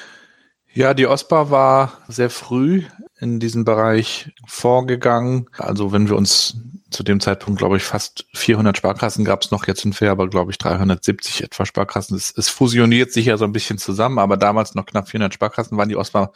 Ja, 0.76 0.96
die 0.96 1.06
OSPA 1.06 1.52
war 1.52 2.00
sehr 2.08 2.32
früh 2.32 2.84
in 3.20 3.40
diesem 3.40 3.64
Bereich 3.64 4.32
vorgegangen. 4.48 5.48
Also 5.58 5.92
wenn 5.92 6.10
wir 6.10 6.16
uns 6.16 6.58
zu 6.94 7.04
dem 7.04 7.20
Zeitpunkt, 7.20 7.60
glaube 7.60 7.78
ich, 7.78 7.84
fast 7.84 8.26
400 8.34 8.78
Sparkassen 8.78 9.26
gab 9.26 9.42
es 9.42 9.52
noch. 9.52 9.68
Jetzt 9.68 9.82
sind 9.82 10.00
wir 10.00 10.12
aber, 10.12 10.30
glaube 10.30 10.52
ich, 10.52 10.58
370 10.58 11.44
etwa 11.44 11.66
Sparkassen. 11.66 12.16
Es, 12.16 12.34
es, 12.36 12.50
fusioniert 12.50 13.12
sich 13.12 13.26
ja 13.26 13.38
so 13.38 13.46
ein 13.46 13.52
bisschen 13.52 13.78
zusammen, 13.78 14.20
aber 14.20 14.38
damals 14.38 14.76
noch 14.76 14.86
knapp 14.86 15.10
400 15.10 15.34
Sparkassen 15.34 15.78
waren 15.78 15.90
die 15.90 15.96
OSPA 15.96 16.32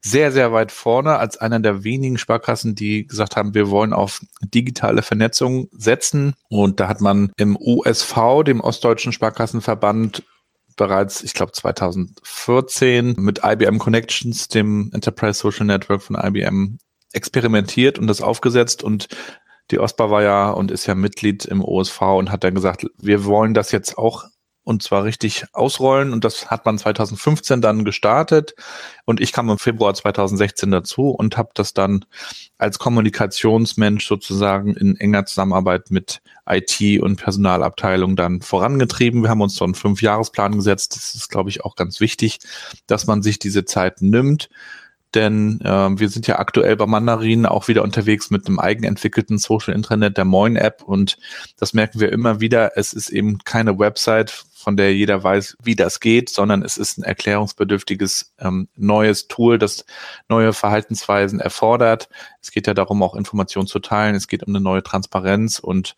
sehr, 0.00 0.30
sehr 0.30 0.52
weit 0.52 0.70
vorne 0.70 1.16
als 1.16 1.36
einer 1.38 1.58
der 1.58 1.82
wenigen 1.82 2.18
Sparkassen, 2.18 2.74
die 2.74 3.06
gesagt 3.06 3.36
haben, 3.36 3.54
wir 3.54 3.70
wollen 3.70 3.92
auf 3.92 4.20
digitale 4.42 5.02
Vernetzung 5.02 5.68
setzen. 5.72 6.34
Und 6.48 6.78
da 6.78 6.88
hat 6.88 7.00
man 7.00 7.32
im 7.36 7.56
USV, 7.56 8.44
dem 8.44 8.60
Ostdeutschen 8.60 9.12
Sparkassenverband, 9.12 10.22
bereits, 10.76 11.22
ich 11.22 11.34
glaube 11.34 11.52
2014 11.52 13.14
mit 13.18 13.40
IBM 13.44 13.78
Connections, 13.78 14.48
dem 14.48 14.90
Enterprise 14.92 15.38
Social 15.38 15.66
Network 15.66 16.02
von 16.02 16.16
IBM, 16.16 16.78
experimentiert 17.12 17.98
und 17.98 18.06
das 18.06 18.20
aufgesetzt 18.20 18.82
und 18.82 19.08
die 19.72 19.80
OSPA 19.80 20.10
war 20.10 20.22
ja 20.22 20.50
und 20.50 20.70
ist 20.70 20.86
ja 20.86 20.94
Mitglied 20.94 21.44
im 21.46 21.64
OSV 21.64 22.00
und 22.02 22.30
hat 22.30 22.44
dann 22.44 22.54
gesagt, 22.54 22.86
wir 22.98 23.24
wollen 23.24 23.54
das 23.54 23.72
jetzt 23.72 23.98
auch 23.98 24.26
und 24.64 24.82
zwar 24.82 25.02
richtig 25.02 25.44
ausrollen 25.52 26.12
und 26.12 26.24
das 26.24 26.50
hat 26.50 26.64
man 26.66 26.78
2015 26.78 27.60
dann 27.60 27.84
gestartet 27.84 28.54
und 29.04 29.20
ich 29.20 29.32
kam 29.32 29.50
im 29.50 29.58
Februar 29.58 29.92
2016 29.92 30.70
dazu 30.70 31.10
und 31.10 31.36
habe 31.36 31.50
das 31.54 31.74
dann 31.74 32.04
als 32.58 32.78
Kommunikationsmensch 32.78 34.06
sozusagen 34.06 34.74
in 34.74 34.96
enger 34.96 35.26
Zusammenarbeit 35.26 35.90
mit 35.90 36.22
IT 36.46 37.00
und 37.00 37.16
Personalabteilung 37.16 38.14
dann 38.14 38.40
vorangetrieben. 38.40 39.22
Wir 39.22 39.30
haben 39.30 39.40
uns 39.40 39.56
so 39.56 39.64
einen 39.64 39.74
Fünfjahresplan 39.74 40.52
gesetzt. 40.52 40.94
Das 40.94 41.14
ist, 41.16 41.28
glaube 41.28 41.50
ich, 41.50 41.64
auch 41.64 41.74
ganz 41.74 41.98
wichtig, 41.98 42.38
dass 42.86 43.06
man 43.06 43.22
sich 43.22 43.40
diese 43.40 43.64
Zeit 43.64 44.00
nimmt 44.00 44.48
denn 45.14 45.60
äh, 45.62 45.98
wir 45.98 46.08
sind 46.08 46.26
ja 46.26 46.38
aktuell 46.38 46.76
bei 46.76 46.86
Mandarin 46.86 47.46
auch 47.46 47.68
wieder 47.68 47.82
unterwegs 47.82 48.30
mit 48.30 48.46
einem 48.46 48.58
eigenentwickelten 48.58 49.38
Social 49.38 49.74
Intranet, 49.74 50.16
der 50.16 50.24
Moin 50.24 50.56
App 50.56 50.82
und 50.82 51.18
das 51.58 51.72
merken 51.72 52.00
wir 52.00 52.12
immer 52.12 52.40
wieder. 52.40 52.76
Es 52.76 52.92
ist 52.92 53.10
eben 53.10 53.38
keine 53.38 53.78
Website, 53.78 54.44
von 54.62 54.76
der 54.76 54.94
jeder 54.94 55.22
weiß, 55.22 55.56
wie 55.62 55.74
das 55.74 56.00
geht, 56.00 56.30
sondern 56.30 56.62
es 56.62 56.78
ist 56.78 56.98
ein 56.98 57.02
erklärungsbedürftiges 57.02 58.32
ähm, 58.38 58.68
neues 58.76 59.26
Tool, 59.26 59.58
das 59.58 59.84
neue 60.28 60.52
Verhaltensweisen 60.52 61.40
erfordert. 61.40 62.08
Es 62.40 62.52
geht 62.52 62.66
ja 62.66 62.74
darum, 62.74 63.02
auch 63.02 63.16
Informationen 63.16 63.66
zu 63.66 63.80
teilen. 63.80 64.14
Es 64.14 64.28
geht 64.28 64.44
um 64.44 64.54
eine 64.54 64.62
neue 64.62 64.82
Transparenz 64.82 65.58
und 65.58 65.96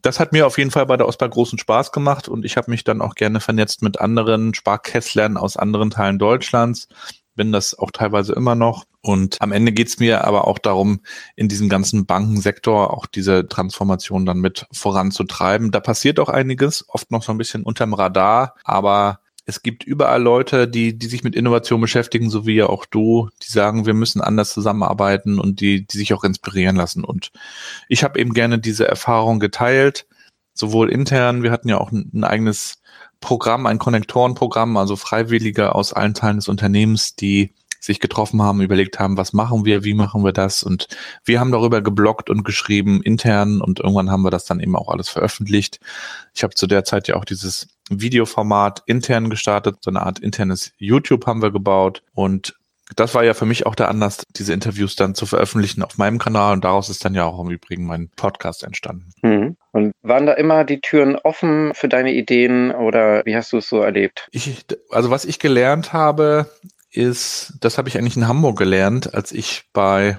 das 0.00 0.20
hat 0.20 0.32
mir 0.32 0.46
auf 0.46 0.58
jeden 0.58 0.70
Fall 0.70 0.84
bei 0.84 0.98
der 0.98 1.08
OSPA 1.08 1.26
großen 1.28 1.58
Spaß 1.58 1.90
gemacht 1.90 2.28
und 2.28 2.44
ich 2.44 2.58
habe 2.58 2.70
mich 2.70 2.84
dann 2.84 3.00
auch 3.00 3.14
gerne 3.14 3.40
vernetzt 3.40 3.80
mit 3.80 4.00
anderen 4.00 4.52
Sparkesslern 4.52 5.38
aus 5.38 5.56
anderen 5.56 5.90
Teilen 5.90 6.18
Deutschlands 6.18 6.88
bin 7.34 7.52
das 7.52 7.78
auch 7.78 7.90
teilweise 7.90 8.32
immer 8.32 8.54
noch. 8.54 8.84
Und 9.00 9.40
am 9.40 9.52
Ende 9.52 9.72
geht's 9.72 9.98
mir 9.98 10.24
aber 10.24 10.46
auch 10.48 10.58
darum, 10.58 11.00
in 11.36 11.48
diesem 11.48 11.68
ganzen 11.68 12.06
Bankensektor 12.06 12.92
auch 12.92 13.06
diese 13.06 13.46
Transformation 13.46 14.24
dann 14.24 14.38
mit 14.38 14.66
voranzutreiben. 14.72 15.70
Da 15.70 15.80
passiert 15.80 16.18
auch 16.20 16.28
einiges, 16.28 16.84
oft 16.88 17.10
noch 17.10 17.22
so 17.22 17.32
ein 17.32 17.38
bisschen 17.38 17.64
unterm 17.64 17.92
Radar, 17.92 18.54
aber 18.64 19.20
es 19.46 19.62
gibt 19.62 19.84
überall 19.84 20.22
Leute, 20.22 20.66
die, 20.66 20.98
die 20.98 21.06
sich 21.06 21.22
mit 21.22 21.36
Innovation 21.36 21.80
beschäftigen, 21.80 22.30
so 22.30 22.46
wie 22.46 22.54
ja 22.54 22.66
auch 22.66 22.86
du, 22.86 23.28
die 23.42 23.50
sagen, 23.50 23.84
wir 23.84 23.94
müssen 23.94 24.22
anders 24.22 24.52
zusammenarbeiten 24.52 25.38
und 25.38 25.60
die, 25.60 25.86
die 25.86 25.98
sich 25.98 26.14
auch 26.14 26.24
inspirieren 26.24 26.76
lassen. 26.76 27.04
Und 27.04 27.30
ich 27.88 28.04
habe 28.04 28.18
eben 28.18 28.32
gerne 28.32 28.58
diese 28.58 28.88
Erfahrung 28.88 29.40
geteilt, 29.40 30.06
sowohl 30.54 30.90
intern, 30.90 31.42
wir 31.42 31.50
hatten 31.50 31.68
ja 31.68 31.78
auch 31.78 31.92
ein, 31.92 32.24
eigenes 32.24 32.78
Programm, 33.20 33.66
ein 33.66 33.78
Konnektorenprogramm, 33.78 34.76
also 34.76 34.96
Freiwillige 34.96 35.74
aus 35.74 35.92
allen 35.92 36.14
Teilen 36.14 36.36
des 36.36 36.48
Unternehmens, 36.48 37.16
die 37.16 37.52
sich 37.80 38.00
getroffen 38.00 38.40
haben, 38.40 38.62
überlegt 38.62 38.98
haben, 38.98 39.16
was 39.16 39.32
machen 39.34 39.64
wir, 39.64 39.84
wie 39.84 39.94
machen 39.94 40.24
wir 40.24 40.32
das 40.32 40.62
und 40.62 40.88
wir 41.24 41.38
haben 41.38 41.52
darüber 41.52 41.82
geblockt 41.82 42.30
und 42.30 42.42
geschrieben 42.42 43.02
intern 43.02 43.60
und 43.60 43.80
irgendwann 43.80 44.10
haben 44.10 44.22
wir 44.22 44.30
das 44.30 44.46
dann 44.46 44.60
eben 44.60 44.74
auch 44.74 44.88
alles 44.88 45.10
veröffentlicht. 45.10 45.80
Ich 46.34 46.42
habe 46.42 46.54
zu 46.54 46.66
der 46.66 46.84
Zeit 46.84 47.08
ja 47.08 47.16
auch 47.16 47.26
dieses 47.26 47.68
Videoformat 47.90 48.82
intern 48.86 49.28
gestartet, 49.28 49.76
so 49.82 49.90
eine 49.90 50.02
Art 50.02 50.18
internes 50.18 50.72
YouTube 50.78 51.26
haben 51.26 51.42
wir 51.42 51.50
gebaut 51.50 52.02
und 52.14 52.54
das 52.96 53.14
war 53.14 53.24
ja 53.24 53.34
für 53.34 53.46
mich 53.46 53.66
auch 53.66 53.74
der 53.74 53.88
Anlass, 53.88 54.22
diese 54.36 54.52
Interviews 54.52 54.96
dann 54.96 55.14
zu 55.14 55.26
veröffentlichen 55.26 55.82
auf 55.82 55.98
meinem 55.98 56.18
Kanal 56.18 56.54
und 56.54 56.64
daraus 56.64 56.88
ist 56.88 57.04
dann 57.04 57.14
ja 57.14 57.24
auch 57.24 57.40
im 57.40 57.50
Übrigen 57.50 57.86
mein 57.86 58.10
Podcast 58.16 58.62
entstanden. 58.62 59.10
Mhm. 59.22 59.56
Und 59.72 59.92
waren 60.02 60.26
da 60.26 60.34
immer 60.34 60.64
die 60.64 60.80
Türen 60.80 61.16
offen 61.16 61.72
für 61.74 61.88
deine 61.88 62.12
Ideen 62.12 62.70
oder 62.70 63.24
wie 63.24 63.36
hast 63.36 63.52
du 63.52 63.58
es 63.58 63.68
so 63.68 63.80
erlebt? 63.80 64.28
Ich, 64.30 64.64
also 64.90 65.10
was 65.10 65.24
ich 65.24 65.38
gelernt 65.38 65.92
habe, 65.92 66.50
ist, 66.90 67.54
das 67.60 67.78
habe 67.78 67.88
ich 67.88 67.98
eigentlich 67.98 68.16
in 68.16 68.28
Hamburg 68.28 68.58
gelernt, 68.58 69.14
als 69.14 69.32
ich 69.32 69.64
bei 69.72 70.18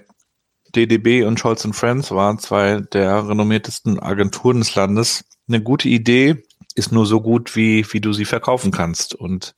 DDB 0.75 1.24
und 1.24 1.39
Scholz 1.39 1.65
Friends 1.72 2.12
war, 2.12 2.38
zwei 2.38 2.82
der 2.82 3.29
renommiertesten 3.29 4.00
Agenturen 4.00 4.60
des 4.60 4.75
Landes. 4.75 5.24
Eine 5.48 5.62
gute 5.62 5.88
Idee 5.88 6.44
ist 6.75 6.91
nur 6.91 7.05
so 7.05 7.22
gut, 7.22 7.55
wie, 7.55 7.86
wie 7.94 8.01
du 8.01 8.12
sie 8.12 8.25
verkaufen 8.25 8.72
kannst. 8.72 9.15
Und 9.15 9.55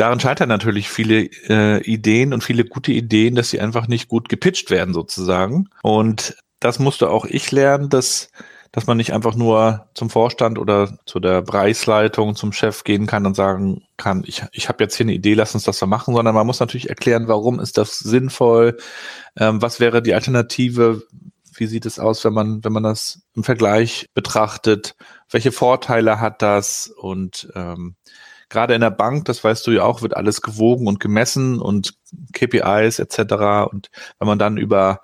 daran 0.00 0.20
scheitern 0.20 0.48
natürlich 0.48 0.88
viele 0.88 1.24
äh, 1.48 1.82
Ideen 1.82 2.32
und 2.32 2.42
viele 2.42 2.64
gute 2.64 2.92
Ideen, 2.92 3.34
dass 3.34 3.50
sie 3.50 3.60
einfach 3.60 3.88
nicht 3.88 4.08
gut 4.08 4.28
gepitcht 4.28 4.70
werden 4.70 4.94
sozusagen. 4.94 5.68
Und 5.82 6.36
das 6.60 6.78
musste 6.78 7.10
auch 7.10 7.24
ich 7.24 7.50
lernen, 7.52 7.88
dass 7.88 8.30
dass 8.72 8.86
man 8.86 8.96
nicht 8.96 9.12
einfach 9.12 9.34
nur 9.34 9.88
zum 9.94 10.10
Vorstand 10.10 10.58
oder 10.58 10.96
zu 11.04 11.18
der 11.18 11.42
Preisleitung, 11.42 12.36
zum 12.36 12.52
Chef 12.52 12.84
gehen 12.84 13.06
kann 13.06 13.26
und 13.26 13.34
sagen 13.34 13.82
kann, 13.96 14.22
ich, 14.24 14.44
ich 14.52 14.68
habe 14.68 14.84
jetzt 14.84 14.94
hier 14.94 15.04
eine 15.04 15.14
Idee, 15.14 15.34
lass 15.34 15.54
uns 15.54 15.64
das 15.64 15.78
so 15.78 15.86
machen, 15.86 16.14
sondern 16.14 16.34
man 16.34 16.46
muss 16.46 16.60
natürlich 16.60 16.88
erklären, 16.88 17.26
warum 17.26 17.58
ist 17.58 17.78
das 17.78 17.98
sinnvoll, 17.98 18.76
ähm, 19.36 19.60
was 19.60 19.80
wäre 19.80 20.02
die 20.02 20.14
Alternative, 20.14 21.02
wie 21.52 21.66
sieht 21.66 21.84
es 21.84 21.98
aus, 21.98 22.24
wenn 22.24 22.32
man, 22.32 22.62
wenn 22.62 22.72
man 22.72 22.84
das 22.84 23.22
im 23.34 23.42
Vergleich 23.42 24.06
betrachtet, 24.14 24.94
welche 25.30 25.50
Vorteile 25.50 26.20
hat 26.20 26.40
das 26.40 26.86
und 26.86 27.50
ähm, 27.56 27.96
gerade 28.50 28.74
in 28.74 28.82
der 28.82 28.90
Bank, 28.90 29.24
das 29.24 29.42
weißt 29.42 29.66
du 29.66 29.70
ja 29.70 29.84
auch, 29.84 30.02
wird 30.02 30.16
alles 30.16 30.42
gewogen 30.42 30.86
und 30.86 31.00
gemessen 31.00 31.60
und 31.60 31.94
KPIs 32.32 32.98
etc. 32.98 33.70
Und 33.70 33.90
wenn 34.18 34.28
man 34.28 34.38
dann 34.38 34.58
über 34.58 35.00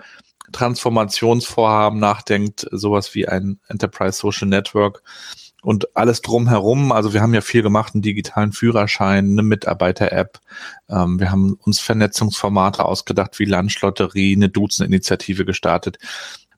Transformationsvorhaben 0.53 1.99
nachdenkt, 1.99 2.67
sowas 2.71 3.15
wie 3.15 3.27
ein 3.27 3.59
Enterprise 3.69 4.19
Social 4.19 4.49
Network 4.49 5.03
und 5.63 5.97
alles 5.97 6.23
drumherum. 6.23 6.93
Also 6.93 7.13
wir 7.13 7.21
haben 7.21 7.35
ja 7.35 7.41
viel 7.41 7.63
gemacht, 7.63 7.95
einen 7.95 8.03
digitalen 8.03 8.53
Führerschein, 8.53 9.33
eine 9.33 9.43
Mitarbeiter-App. 9.43 10.39
Ähm, 10.89 11.19
wir 11.19 11.31
haben 11.31 11.55
uns 11.55 11.81
Vernetzungsformate 11.81 12.85
ausgedacht 12.85 13.39
wie 13.39 13.47
Lunchlotterie, 13.47 14.37
eine 14.37 14.49
Duzen-Initiative 14.49 15.45
gestartet 15.45 15.99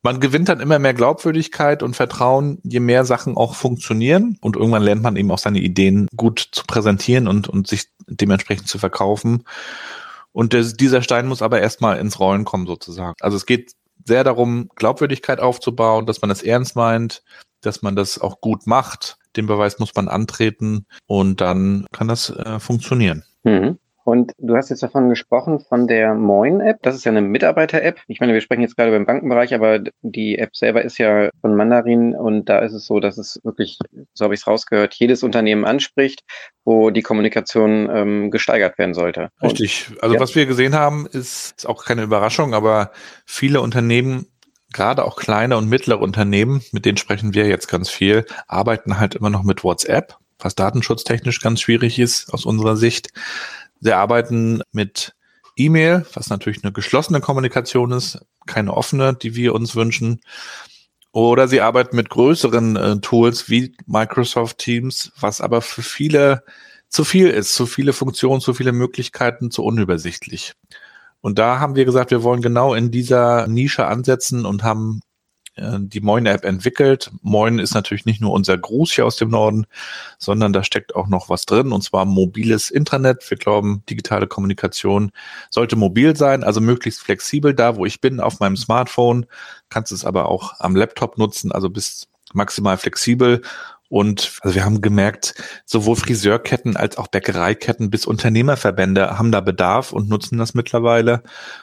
man 0.03 0.21
gewinnt 0.21 0.49
dann 0.49 0.61
immer 0.61 0.79
mehr 0.79 0.95
Glaubwürdigkeit 0.95 1.83
und 1.83 1.95
Vertrauen, 1.95 2.59
je 2.63 2.81
mehr 2.81 3.05
Sachen 3.05 3.37
auch 3.37 3.55
funktionieren. 3.55 4.39
Und 4.41 4.57
irgendwann 4.57 4.83
lernt 4.83 5.03
man 5.03 5.17
eben 5.17 5.31
auch 5.31 5.39
seine 5.39 5.61
Ideen 5.61 6.09
gut 6.17 6.49
zu 6.53 6.65
präsentieren 6.67 7.29
und, 7.29 7.49
und 7.49 7.67
sich 7.67 7.87
dementsprechend 8.07 8.69
zu 8.69 8.79
verkaufen. 8.79 9.45
Und 10.33 10.55
das, 10.55 10.75
dieser 10.75 11.03
Stein 11.03 11.27
muss 11.27 11.43
aber 11.43 11.61
erstmal 11.61 11.99
ins 11.99 12.21
Rollen 12.21 12.45
kommen, 12.45 12.67
sozusagen. 12.67 13.15
Also 13.21 13.37
es 13.37 13.47
geht 13.47 13.73
sehr 14.05 14.25
darum, 14.25 14.71
Glaubwürdigkeit 14.77 15.41
aufzubauen, 15.41 16.07
dass 16.07 16.23
man 16.23 16.29
das 16.29 16.43
ernst 16.43 16.77
meint, 16.77 17.23
dass 17.61 17.83
man 17.83 17.97
das 17.97 18.21
auch 18.21 18.41
gut 18.41 18.67
macht. 18.67 19.19
Den 19.37 19.47
Beweis 19.47 19.79
muss 19.79 19.95
man 19.95 20.09
antreten 20.09 20.87
und 21.07 21.41
dann 21.41 21.87
kann 21.93 22.09
das 22.09 22.31
äh, 22.31 22.59
funktionieren. 22.61 23.25
Mhm. 23.43 23.79
Und 24.09 24.33
du 24.39 24.57
hast 24.57 24.71
jetzt 24.71 24.83
davon 24.83 25.11
gesprochen, 25.11 25.61
von 25.61 25.87
der 25.87 26.15
Moin-App. 26.15 26.79
Das 26.81 26.95
ist 26.95 27.05
ja 27.05 27.13
eine 27.13 27.21
Mitarbeiter-App. 27.21 28.01
Ich 28.07 28.21
meine, 28.21 28.33
wir 28.33 28.41
sprechen 28.41 28.63
jetzt 28.63 28.75
gerade 28.75 28.91
beim 28.91 29.05
Bankenbereich, 29.05 29.53
aber 29.53 29.81
die 30.01 30.39
App 30.39 30.57
selber 30.57 30.83
ist 30.83 30.97
ja 30.97 31.29
von 31.43 31.55
Mandarin 31.55 32.15
und 32.15 32.47
da 32.47 32.61
ist 32.61 32.73
es 32.73 32.87
so, 32.87 33.01
dass 33.01 33.19
es 33.19 33.39
wirklich, 33.45 33.79
so 34.15 34.25
habe 34.25 34.33
ich 34.33 34.41
es 34.41 34.47
rausgehört, 34.47 34.95
jedes 34.95 35.23
Unternehmen 35.23 35.67
anspricht, 35.67 36.23
wo 36.65 36.89
die 36.89 37.03
Kommunikation 37.03 37.91
ähm, 37.93 38.31
gesteigert 38.31 38.79
werden 38.79 38.95
sollte. 38.95 39.29
Richtig. 39.43 39.91
Also 40.01 40.15
ja. 40.15 40.21
was 40.23 40.35
wir 40.35 40.47
gesehen 40.47 40.75
haben, 40.75 41.05
ist, 41.05 41.59
ist 41.59 41.69
auch 41.69 41.85
keine 41.85 42.03
Überraschung, 42.03 42.55
aber 42.55 42.93
viele 43.27 43.61
Unternehmen 43.61 44.29
gerade 44.73 45.05
auch 45.05 45.17
kleine 45.17 45.59
und 45.59 45.69
mittlere 45.69 46.01
Unternehmen, 46.01 46.63
mit 46.73 46.87
denen 46.87 46.97
sprechen 46.97 47.35
wir 47.35 47.47
jetzt 47.47 47.69
ganz 47.69 47.91
viel, 47.91 48.25
arbeiten 48.47 48.99
halt 48.99 49.17
immer 49.17 49.29
noch 49.29 49.43
mit 49.43 49.65
WhatsApp, 49.65 50.17
was 50.39 50.55
datenschutztechnisch 50.55 51.43
ganz 51.43 51.61
schwierig 51.61 51.99
ist 51.99 52.33
aus 52.33 52.47
unserer 52.47 52.79
Sicht. 52.79 53.11
Sie 53.81 53.93
arbeiten 53.93 54.63
mit 54.73 55.15
E-Mail, 55.57 56.07
was 56.15 56.31
natürlich 56.31 56.63
eine 56.65 56.73
geschlossene 56.73 57.21
Kommunikation 57.21 57.93
ist, 57.93 58.21
keine 58.47 58.75
offene, 58.75 59.15
die 59.15 59.35
wir 59.35 59.55
uns 59.55 59.75
wünschen. 59.75 60.21
Oder 61.13 61.49
sie 61.49 61.61
arbeiten 61.61 61.97
mit 61.97 62.11
größeren 62.11 62.77
äh, 62.77 63.01
Tools 63.01 63.49
wie 63.49 63.75
Microsoft 63.87 64.59
Teams, 64.59 65.13
was 65.19 65.41
aber 65.41 65.63
für 65.63 65.83
viele 65.83 66.45
zu 66.89 67.05
viel 67.05 67.29
ist, 67.29 67.55
zu 67.55 67.67
viele 67.67 67.93
Funktionen, 67.93 68.41
zu 68.41 68.55
viele 68.55 68.73
Möglichkeiten, 68.73 69.51
zu 69.51 69.65
unübersichtlich. 69.65 70.55
Und 71.21 71.39
da 71.39 71.59
haben 71.61 71.77
wir 71.77 71.85
gesagt, 71.85 72.11
wir 72.11 72.23
wollen 72.23 72.43
genau 72.43 72.75
in 72.75 72.91
dieser 72.91 73.47
Nische 73.47 73.87
ansetzen 73.87 74.47
und 74.47 74.63
haben 74.63 75.01
die 75.61 76.01
Moin-App 76.01 76.45
entwickelt. 76.45 77.11
Moin 77.23 77.59
ist 77.59 77.75
natürlich 77.75 78.07
nicht 78.07 78.21
nur 78.21 78.33
unser 78.33 78.57
Gruß 78.57 78.93
hier 78.93 79.07
aus 79.07 79.17
dem 79.17 79.31
Norden, 79.31 79.67
sondern 80.19 80.53
da 80.53 80.63
steckt 80.65 80.95
auch 80.95 81.09
noch 81.09 81.29
was 81.29 81.47
drin, 81.47 81.73
und 81.73 81.83
zwar 81.83 82.05
mobiles 82.05 82.71
Intranet. 82.71 83.29
Wir 83.29 83.37
glauben, 83.37 83.83
digitale 83.89 84.27
Kommunikation 84.27 85.11
sollte 85.51 85.77
mobil 85.77 86.17
sein, 86.17 86.45
also 86.45 86.61
möglichst 86.61 87.01
flexibel. 87.01 87.55
Da, 87.55 87.77
wo 87.77 87.87
ich 87.87 88.01
bin, 88.01 88.21
auf 88.21 88.41
meinem 88.41 88.57
Smartphone, 88.57 89.27
kannst 89.69 89.93
es 89.93 90.05
aber 90.05 90.29
auch 90.29 90.61
am 90.61 90.77
Laptop 90.77 91.19
nutzen, 91.19 91.53
also 91.53 91.71
bis 91.71 92.09
maximal 92.35 92.77
flexibel 92.77 93.43
und 93.89 94.39
also 94.43 94.55
wir 94.55 94.67
haben 94.67 94.83
gemerkt, 94.83 95.35
sowohl 95.65 95.97
Friseurketten 95.97 96.77
als 96.77 96.99
auch 96.99 97.07
Bäckereiketten 97.07 97.89
bis 97.89 98.05
Unternehmerverbände 98.05 99.19
haben 99.19 99.33
da 99.33 99.41
Bedarf 99.41 99.93
und 99.93 100.11
nutzen 100.11 100.37
das 100.37 100.53
mittlerweile. 100.53 101.23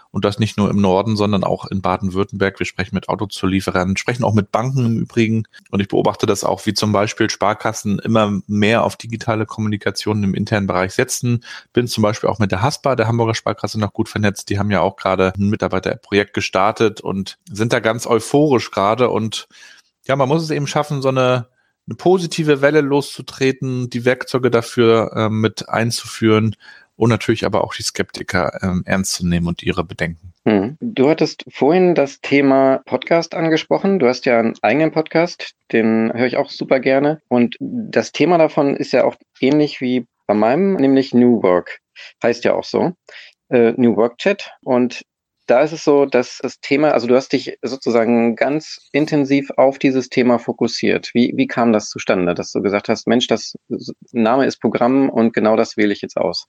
Und 0.10 0.24
das 0.24 0.40
nicht 0.40 0.58
nur 0.58 0.70
im 0.70 0.80
Norden, 0.80 1.18
sondern 1.18 1.44
auch 1.44 1.66
in 1.66 1.82
Baden-Württemberg. 1.82 2.58
Wir 2.58 2.66
sprechen 2.66 2.96
mit 2.96 3.10
Autozulieferern, 3.10 3.98
sprechen 3.98 4.24
auch 4.24 4.34
mit 4.34 4.50
Banken 4.50 4.86
im 4.86 4.98
Übrigen. 4.98 5.44
Und 5.72 5.82
ich 5.82 5.90
beobachte 5.90 6.26
das 6.26 6.46
auch, 6.46 6.66
wie 6.66 6.74
zum 6.74 6.94
Beispiel 6.94 7.30
Sparkassen 7.30 8.00
immer 8.00 8.40
mehr 8.48 8.86
auf 8.86 8.96
digitale 8.96 9.46
Kommunikation 9.46 10.24
im 10.24 10.34
internen 10.34 10.68
Bereich 10.68 10.94
setzen. 10.94 11.44
Bin 11.74 11.88
zum 11.88 12.02
Beispiel 12.02 12.30
auch 12.30 12.40
mit 12.40 12.52
der 12.52 12.62
Haspa, 12.62 12.96
der 12.96 13.08
Hamburger 13.08 13.36
Sparkasse, 13.36 13.78
noch 13.78 13.92
gut 13.92 14.08
vernetzt. 14.08 14.50
Die 14.50 14.58
haben 14.58 14.72
ja 14.72 14.80
auch 14.80 14.96
gerade 14.96 15.34
ein 15.38 15.50
Mitarbeiterprojekt 15.50 16.34
gestartet 16.34 17.02
und 17.02 17.38
sind 17.52 17.74
da 17.74 17.82
ganz 17.82 18.08
euphorisch 18.08 18.72
gerade. 18.72 19.10
Und 19.10 19.50
ja, 20.06 20.16
man 20.16 20.30
muss 20.30 20.44
es 20.44 20.50
eben 20.50 20.66
schaffen, 20.66 21.02
so 21.02 21.10
eine 21.10 21.50
eine 21.88 21.96
positive 21.96 22.62
Welle 22.62 22.82
loszutreten, 22.82 23.90
die 23.90 24.06
Werkzeuge 24.06 24.50
dafür 24.50 25.12
ähm, 25.16 25.42
mit 25.42 25.70
einzuführen 25.70 26.56
und 26.96 27.10
natürlich 27.10 27.46
aber 27.46 27.64
auch 27.64 27.74
die 27.74 27.84
Skeptiker 27.84 28.60
ähm, 28.64 28.84
ernst 28.86 29.14
zu 29.14 29.28
nehmen 29.28 29.48
und 29.48 29.64
ihre 29.64 29.84
Bedenken. 29.84 30.34
Hm. 30.48 30.78
Du 30.80 31.10
hattest 31.10 31.44
vorhin 31.50 31.96
das 31.96 32.22
Thema 32.22 32.82
Podcast 32.86 33.36
angesprochen. 33.36 34.00
Du 34.00 34.08
hast 34.08 34.26
ja 34.26 34.40
einen 34.40 34.54
eigenen 34.62 34.92
Podcast, 34.92 35.56
den 35.72 36.12
höre 36.14 36.28
ich 36.28 36.38
auch 36.38 36.50
super 36.50 36.80
gerne. 36.80 37.22
Und 37.28 37.58
das 37.60 38.12
Thema 38.12 38.38
davon 38.38 38.76
ist 38.76 38.94
ja 38.94 39.04
auch 39.04 39.16
ähnlich 39.40 39.82
wie 39.82 40.06
bei 40.28 40.34
meinem, 40.34 40.76
nämlich 40.76 41.14
New 41.14 41.42
Work. 41.44 41.80
Heißt 42.24 42.46
ja 42.46 42.54
auch 42.54 42.64
so. 42.64 42.94
Äh, 43.50 43.74
New 43.78 43.96
Work 43.96 44.18
Chat. 44.20 44.52
Und 44.64 45.04
da 45.46 45.62
ist 45.62 45.72
es 45.72 45.84
so, 45.84 46.06
dass 46.06 46.40
das 46.42 46.60
Thema, 46.60 46.92
also 46.92 47.08
du 47.08 47.16
hast 47.16 47.32
dich 47.34 47.58
sozusagen 47.62 48.36
ganz 48.36 48.90
intensiv 48.92 49.52
auf 49.58 49.78
dieses 49.78 50.10
Thema 50.10 50.40
fokussiert. 50.40 51.12
Wie, 51.14 51.34
wie 51.36 51.48
kam 51.48 51.72
das 51.72 51.90
zustande, 51.90 52.34
dass 52.34 52.52
du 52.52 52.62
gesagt 52.62 52.90
hast, 52.90 53.08
Mensch, 53.08 53.28
das 53.28 53.56
Name 54.12 54.46
ist 54.46 54.58
Programm 54.58 55.10
und 55.10 55.34
genau 55.34 55.56
das 55.56 55.78
wähle 55.78 55.94
ich 55.94 56.02
jetzt 56.02 56.18
aus? 56.18 56.48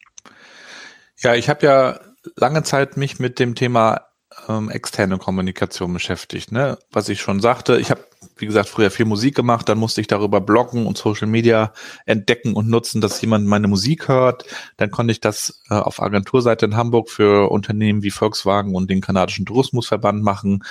Ja, 1.18 1.35
ich 1.35 1.48
habe 1.48 1.66
ja 1.66 2.00
lange 2.37 2.62
Zeit 2.62 2.96
mich 2.96 3.18
mit 3.18 3.38
dem 3.38 3.54
Thema 3.54 4.06
ähm, 4.49 4.70
externe 4.70 5.18
Kommunikation 5.18 5.92
beschäftigt. 5.92 6.53
Ne? 6.53 6.79
Was 6.90 7.09
ich 7.09 7.20
schon 7.20 7.40
sagte, 7.40 7.79
ich 7.79 7.90
habe, 7.90 8.05
wie 8.37 8.46
gesagt, 8.46 8.68
früher 8.68 8.90
viel 8.90 9.07
Musik 9.07 9.35
gemacht, 9.35 9.68
dann 9.68 9.79
musste 9.79 10.01
ich 10.01 10.07
darüber 10.07 10.40
bloggen 10.40 10.87
und 10.87 10.99
Social 10.99 11.27
Media 11.27 11.72
entdecken 12.05 12.55
und 12.55 12.68
nutzen, 12.68 13.01
dass 13.01 13.20
jemand 13.20 13.46
meine 13.46 13.68
Musik 13.68 14.09
hört. 14.09 14.44
Dann 14.77 14.90
konnte 14.90 15.12
ich 15.12 15.20
das 15.20 15.62
äh, 15.70 15.75
auf 15.75 16.01
Agenturseite 16.01 16.66
in 16.66 16.77
Hamburg 16.77 17.11
für 17.11 17.51
Unternehmen 17.51 18.03
wie 18.03 18.11
Volkswagen 18.11 18.75
und 18.75 18.90
den 18.90 19.01
kanadischen 19.01 19.46
Tourismusverband 19.46 20.22
machen 20.22 20.64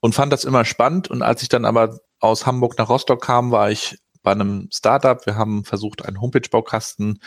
und 0.00 0.14
fand 0.14 0.32
das 0.32 0.44
immer 0.44 0.64
spannend. 0.64 1.08
Und 1.08 1.22
als 1.22 1.42
ich 1.42 1.48
dann 1.48 1.64
aber 1.64 1.98
aus 2.20 2.46
Hamburg 2.46 2.78
nach 2.78 2.88
Rostock 2.88 3.22
kam, 3.22 3.50
war 3.50 3.70
ich 3.70 3.98
bei 4.22 4.32
einem 4.32 4.68
Startup. 4.72 5.24
Wir 5.26 5.36
haben 5.36 5.64
versucht, 5.64 6.04
einen 6.04 6.20
Homepage-Baukasten 6.20 7.20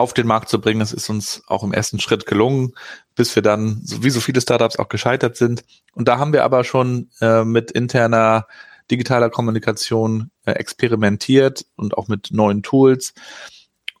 auf 0.00 0.14
den 0.14 0.26
Markt 0.26 0.48
zu 0.48 0.60
bringen. 0.60 0.80
Es 0.80 0.92
ist 0.92 1.08
uns 1.08 1.42
auch 1.46 1.62
im 1.62 1.72
ersten 1.72 2.00
Schritt 2.00 2.26
gelungen, 2.26 2.74
bis 3.14 3.34
wir 3.36 3.42
dann, 3.42 3.80
wie 3.84 4.10
so 4.10 4.20
viele 4.20 4.40
Startups, 4.40 4.76
auch 4.76 4.88
gescheitert 4.88 5.36
sind. 5.36 5.62
Und 5.92 6.08
da 6.08 6.18
haben 6.18 6.32
wir 6.32 6.44
aber 6.44 6.64
schon 6.64 7.10
äh, 7.20 7.44
mit 7.44 7.70
interner 7.70 8.46
digitaler 8.90 9.30
Kommunikation 9.30 10.30
äh, 10.44 10.52
experimentiert 10.52 11.64
und 11.76 11.96
auch 11.96 12.08
mit 12.08 12.30
neuen 12.32 12.62
Tools. 12.62 13.14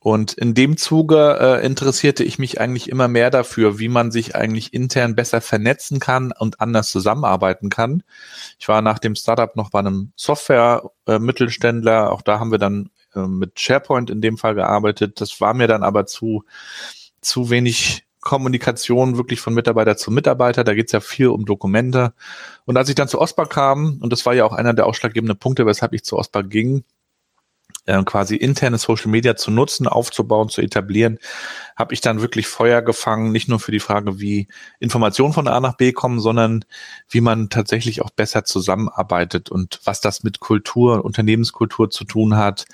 Und 0.02 0.32
in 0.32 0.54
dem 0.54 0.78
Zuge 0.78 1.36
äh, 1.38 1.64
interessierte 1.64 2.24
ich 2.24 2.38
mich 2.38 2.58
eigentlich 2.58 2.88
immer 2.88 3.06
mehr 3.06 3.30
dafür, 3.30 3.78
wie 3.78 3.90
man 3.90 4.10
sich 4.10 4.34
eigentlich 4.34 4.72
intern 4.72 5.14
besser 5.14 5.42
vernetzen 5.42 6.00
kann 6.00 6.32
und 6.32 6.60
anders 6.62 6.90
zusammenarbeiten 6.90 7.68
kann. 7.68 8.02
Ich 8.58 8.66
war 8.66 8.80
nach 8.80 8.98
dem 8.98 9.14
Startup 9.14 9.54
noch 9.56 9.68
bei 9.68 9.80
einem 9.80 10.12
Software-Mittelständler. 10.16 12.04
Äh, 12.04 12.08
auch 12.08 12.22
da 12.22 12.40
haben 12.40 12.50
wir 12.50 12.58
dann 12.58 12.88
äh, 13.14 13.26
mit 13.26 13.58
SharePoint 13.58 14.10
in 14.10 14.20
dem 14.20 14.38
Fall 14.38 14.54
gearbeitet. 14.54 15.20
Das 15.20 15.40
war 15.40 15.54
mir 15.54 15.66
dann 15.66 15.82
aber 15.82 16.06
zu, 16.06 16.44
zu 17.20 17.50
wenig 17.50 18.04
Kommunikation 18.20 19.16
wirklich 19.16 19.40
von 19.40 19.54
Mitarbeiter 19.54 19.96
zu 19.96 20.10
Mitarbeiter. 20.10 20.64
Da 20.64 20.74
geht 20.74 20.86
es 20.86 20.92
ja 20.92 21.00
viel 21.00 21.28
um 21.28 21.46
Dokumente. 21.46 22.12
Und 22.66 22.76
als 22.76 22.88
ich 22.88 22.94
dann 22.94 23.08
zu 23.08 23.20
OSPA 23.20 23.46
kam, 23.46 23.98
und 24.00 24.12
das 24.12 24.26
war 24.26 24.34
ja 24.34 24.44
auch 24.44 24.52
einer 24.52 24.74
der 24.74 24.86
ausschlaggebenden 24.86 25.38
Punkte, 25.38 25.66
weshalb 25.66 25.94
ich 25.94 26.04
zu 26.04 26.18
OSPA 26.18 26.42
ging, 26.42 26.84
äh, 27.86 28.02
quasi 28.04 28.36
interne 28.36 28.78
Social 28.78 29.10
Media 29.10 29.36
zu 29.36 29.50
nutzen, 29.50 29.86
aufzubauen, 29.86 30.48
zu 30.48 30.60
etablieren, 30.60 31.18
habe 31.76 31.94
ich 31.94 32.00
dann 32.00 32.20
wirklich 32.20 32.46
Feuer 32.46 32.82
gefangen, 32.82 33.32
nicht 33.32 33.48
nur 33.48 33.60
für 33.60 33.72
die 33.72 33.80
Frage, 33.80 34.20
wie 34.20 34.48
Informationen 34.78 35.32
von 35.32 35.48
A 35.48 35.60
nach 35.60 35.76
B 35.76 35.92
kommen, 35.92 36.20
sondern 36.20 36.64
wie 37.08 37.20
man 37.20 37.48
tatsächlich 37.48 38.02
auch 38.02 38.10
besser 38.10 38.44
zusammenarbeitet 38.44 39.50
und 39.50 39.80
was 39.84 40.00
das 40.00 40.22
mit 40.22 40.40
Kultur, 40.40 41.04
Unternehmenskultur 41.04 41.90
zu 41.90 42.04
tun 42.04 42.36
hat, 42.36 42.66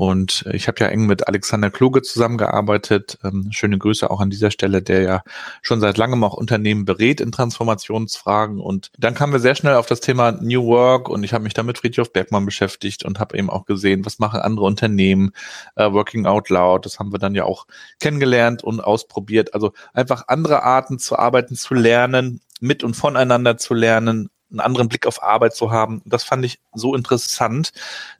und 0.00 0.46
ich 0.50 0.66
habe 0.66 0.80
ja 0.80 0.86
eng 0.86 1.04
mit 1.04 1.28
Alexander 1.28 1.70
Kluge 1.70 2.00
zusammengearbeitet. 2.00 3.18
Ähm, 3.22 3.48
schöne 3.50 3.76
Grüße 3.76 4.10
auch 4.10 4.20
an 4.20 4.30
dieser 4.30 4.50
Stelle, 4.50 4.80
der 4.80 5.02
ja 5.02 5.22
schon 5.60 5.78
seit 5.78 5.98
langem 5.98 6.24
auch 6.24 6.32
Unternehmen 6.32 6.86
berät 6.86 7.20
in 7.20 7.32
Transformationsfragen. 7.32 8.60
Und 8.60 8.92
dann 8.96 9.12
kamen 9.12 9.34
wir 9.34 9.40
sehr 9.40 9.54
schnell 9.54 9.74
auf 9.74 9.84
das 9.84 10.00
Thema 10.00 10.32
New 10.32 10.64
Work 10.64 11.10
und 11.10 11.22
ich 11.22 11.34
habe 11.34 11.44
mich 11.44 11.52
da 11.52 11.62
mit 11.62 11.76
Friedhof 11.76 12.14
Bergmann 12.14 12.46
beschäftigt 12.46 13.04
und 13.04 13.20
habe 13.20 13.36
eben 13.36 13.50
auch 13.50 13.66
gesehen, 13.66 14.06
was 14.06 14.18
machen 14.18 14.40
andere 14.40 14.64
Unternehmen, 14.64 15.32
äh, 15.76 15.92
Working 15.92 16.24
Out 16.24 16.48
Loud, 16.48 16.86
das 16.86 16.98
haben 16.98 17.12
wir 17.12 17.18
dann 17.18 17.34
ja 17.34 17.44
auch 17.44 17.66
kennengelernt 17.98 18.64
und 18.64 18.80
ausprobiert. 18.80 19.52
Also 19.52 19.74
einfach 19.92 20.28
andere 20.28 20.62
Arten 20.62 20.98
zu 20.98 21.18
arbeiten, 21.18 21.56
zu 21.56 21.74
lernen, 21.74 22.40
mit 22.58 22.84
und 22.84 22.94
voneinander 22.94 23.58
zu 23.58 23.74
lernen, 23.74 24.30
einen 24.50 24.60
anderen 24.60 24.88
Blick 24.88 25.06
auf 25.06 25.22
Arbeit 25.22 25.54
zu 25.54 25.70
haben. 25.70 26.02
Das 26.04 26.24
fand 26.24 26.44
ich 26.44 26.58
so 26.74 26.94
interessant, 26.94 27.72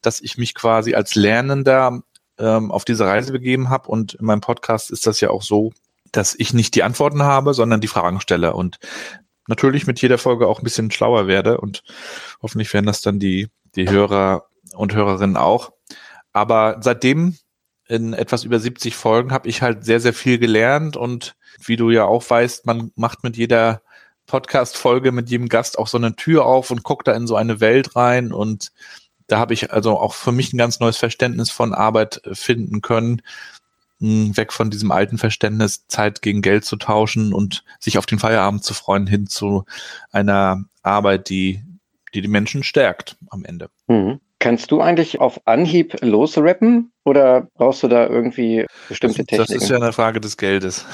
dass 0.03 0.21
ich 0.21 0.39
mich 0.39 0.55
quasi 0.55 0.95
als 0.95 1.15
Lernender 1.15 2.03
ähm, 2.39 2.71
auf 2.71 2.85
diese 2.85 3.05
Reise 3.05 3.33
begeben 3.33 3.69
habe. 3.69 3.89
Und 3.89 4.15
in 4.15 4.27
meinem 4.27 4.41
Podcast 4.41 4.91
ist 4.91 5.07
das 5.07 5.21
ja 5.21 5.31
auch 5.31 5.43
so, 5.43 5.73
dass 6.13 6.35
ich 6.35 6.55
nicht 6.55 6.75
die 6.75 6.83
Antworten 6.83 7.23
habe, 7.23 7.55
sondern 7.55 7.81
die 7.81 7.89
Fragen 7.89 8.21
stelle 8.21 8.55
und 8.55 8.79
natürlich 9.47 9.87
mit 9.87 10.01
jeder 10.01 10.19
Folge 10.19 10.47
auch 10.47 10.61
ein 10.61 10.65
bisschen 10.65 10.91
schlauer 10.91 11.27
werde 11.27 11.61
und 11.61 11.83
hoffentlich 12.43 12.73
werden 12.73 12.87
das 12.87 13.01
dann 13.01 13.19
die, 13.19 13.49
die 13.75 13.89
Hörer 13.89 14.47
und 14.75 14.95
Hörerinnen 14.95 15.37
auch. 15.37 15.73
Aber 16.33 16.79
seitdem 16.81 17.37
in 17.89 18.13
etwas 18.13 18.45
über 18.45 18.61
70 18.61 18.95
Folgen 18.95 19.33
habe 19.33 19.49
ich 19.49 19.63
halt 19.63 19.85
sehr, 19.85 20.01
sehr 20.01 20.15
viel 20.15 20.39
gelernt 20.39 20.97
und 20.97 21.35
wie 21.65 21.77
du 21.77 21.91
ja 21.91 22.05
auch 22.05 22.29
weißt, 22.29 22.65
man 22.65 22.93
macht 22.95 23.25
mit 23.25 23.37
jeder 23.37 23.83
Podcast-Folge 24.31 25.13
mit 25.13 25.29
jedem 25.29 25.49
Gast 25.49 25.79
auch 25.79 25.89
so 25.89 25.99
eine 25.99 26.15
Tür 26.15 26.47
auf 26.47 26.71
und 26.71 26.85
guckt 26.85 27.09
da 27.09 27.13
in 27.13 27.27
so 27.27 27.35
eine 27.37 27.61
Welt 27.61 27.97
rein 27.97 28.33
und 28.33 28.73
da 29.27 29.39
habe 29.39 29.55
ich 29.55 29.73
also 29.73 29.99
auch 29.99 30.15
für 30.15 30.33
mich 30.33 30.53
ein 30.53 30.59
ganz 30.59 30.81
neues 30.81 30.97
Verständnis 30.97 31.51
von 31.51 31.75
Arbeit 31.75 32.21
finden 32.33 32.81
können, 32.81 33.23
weg 33.99 34.53
von 34.53 34.71
diesem 34.71 34.91
alten 34.91 35.19
Verständnis, 35.19 35.87
Zeit 35.87 36.23
gegen 36.23 36.43
Geld 36.43 36.65
zu 36.65 36.77
tauschen 36.77 37.33
und 37.33 37.65
sich 37.79 37.99
auf 37.99 38.07
den 38.07 38.19
Feierabend 38.19 38.65
zu 38.65 38.75
freuen, 38.75 39.07
hin 39.07 39.27
zu 39.27 39.65
einer 40.11 40.65
Arbeit, 40.83 41.29
die 41.29 41.63
die, 42.15 42.23
die 42.23 42.29
Menschen 42.29 42.63
stärkt 42.63 43.17
am 43.29 43.45
Ende. 43.45 43.71
Mhm. 43.87 44.21
Kannst 44.41 44.71
du 44.71 44.81
eigentlich 44.81 45.21
auf 45.21 45.47
Anhieb 45.47 45.99
losrappen 46.01 46.93
oder 47.05 47.49
brauchst 47.57 47.83
du 47.83 47.89
da 47.89 48.07
irgendwie 48.07 48.65
bestimmte 48.89 49.27
Techniken? 49.27 49.53
Das 49.53 49.63
ist 49.63 49.69
ja 49.69 49.77
eine 49.77 49.93
Frage 49.93 50.19
des 50.19 50.39
Geldes. 50.39 50.87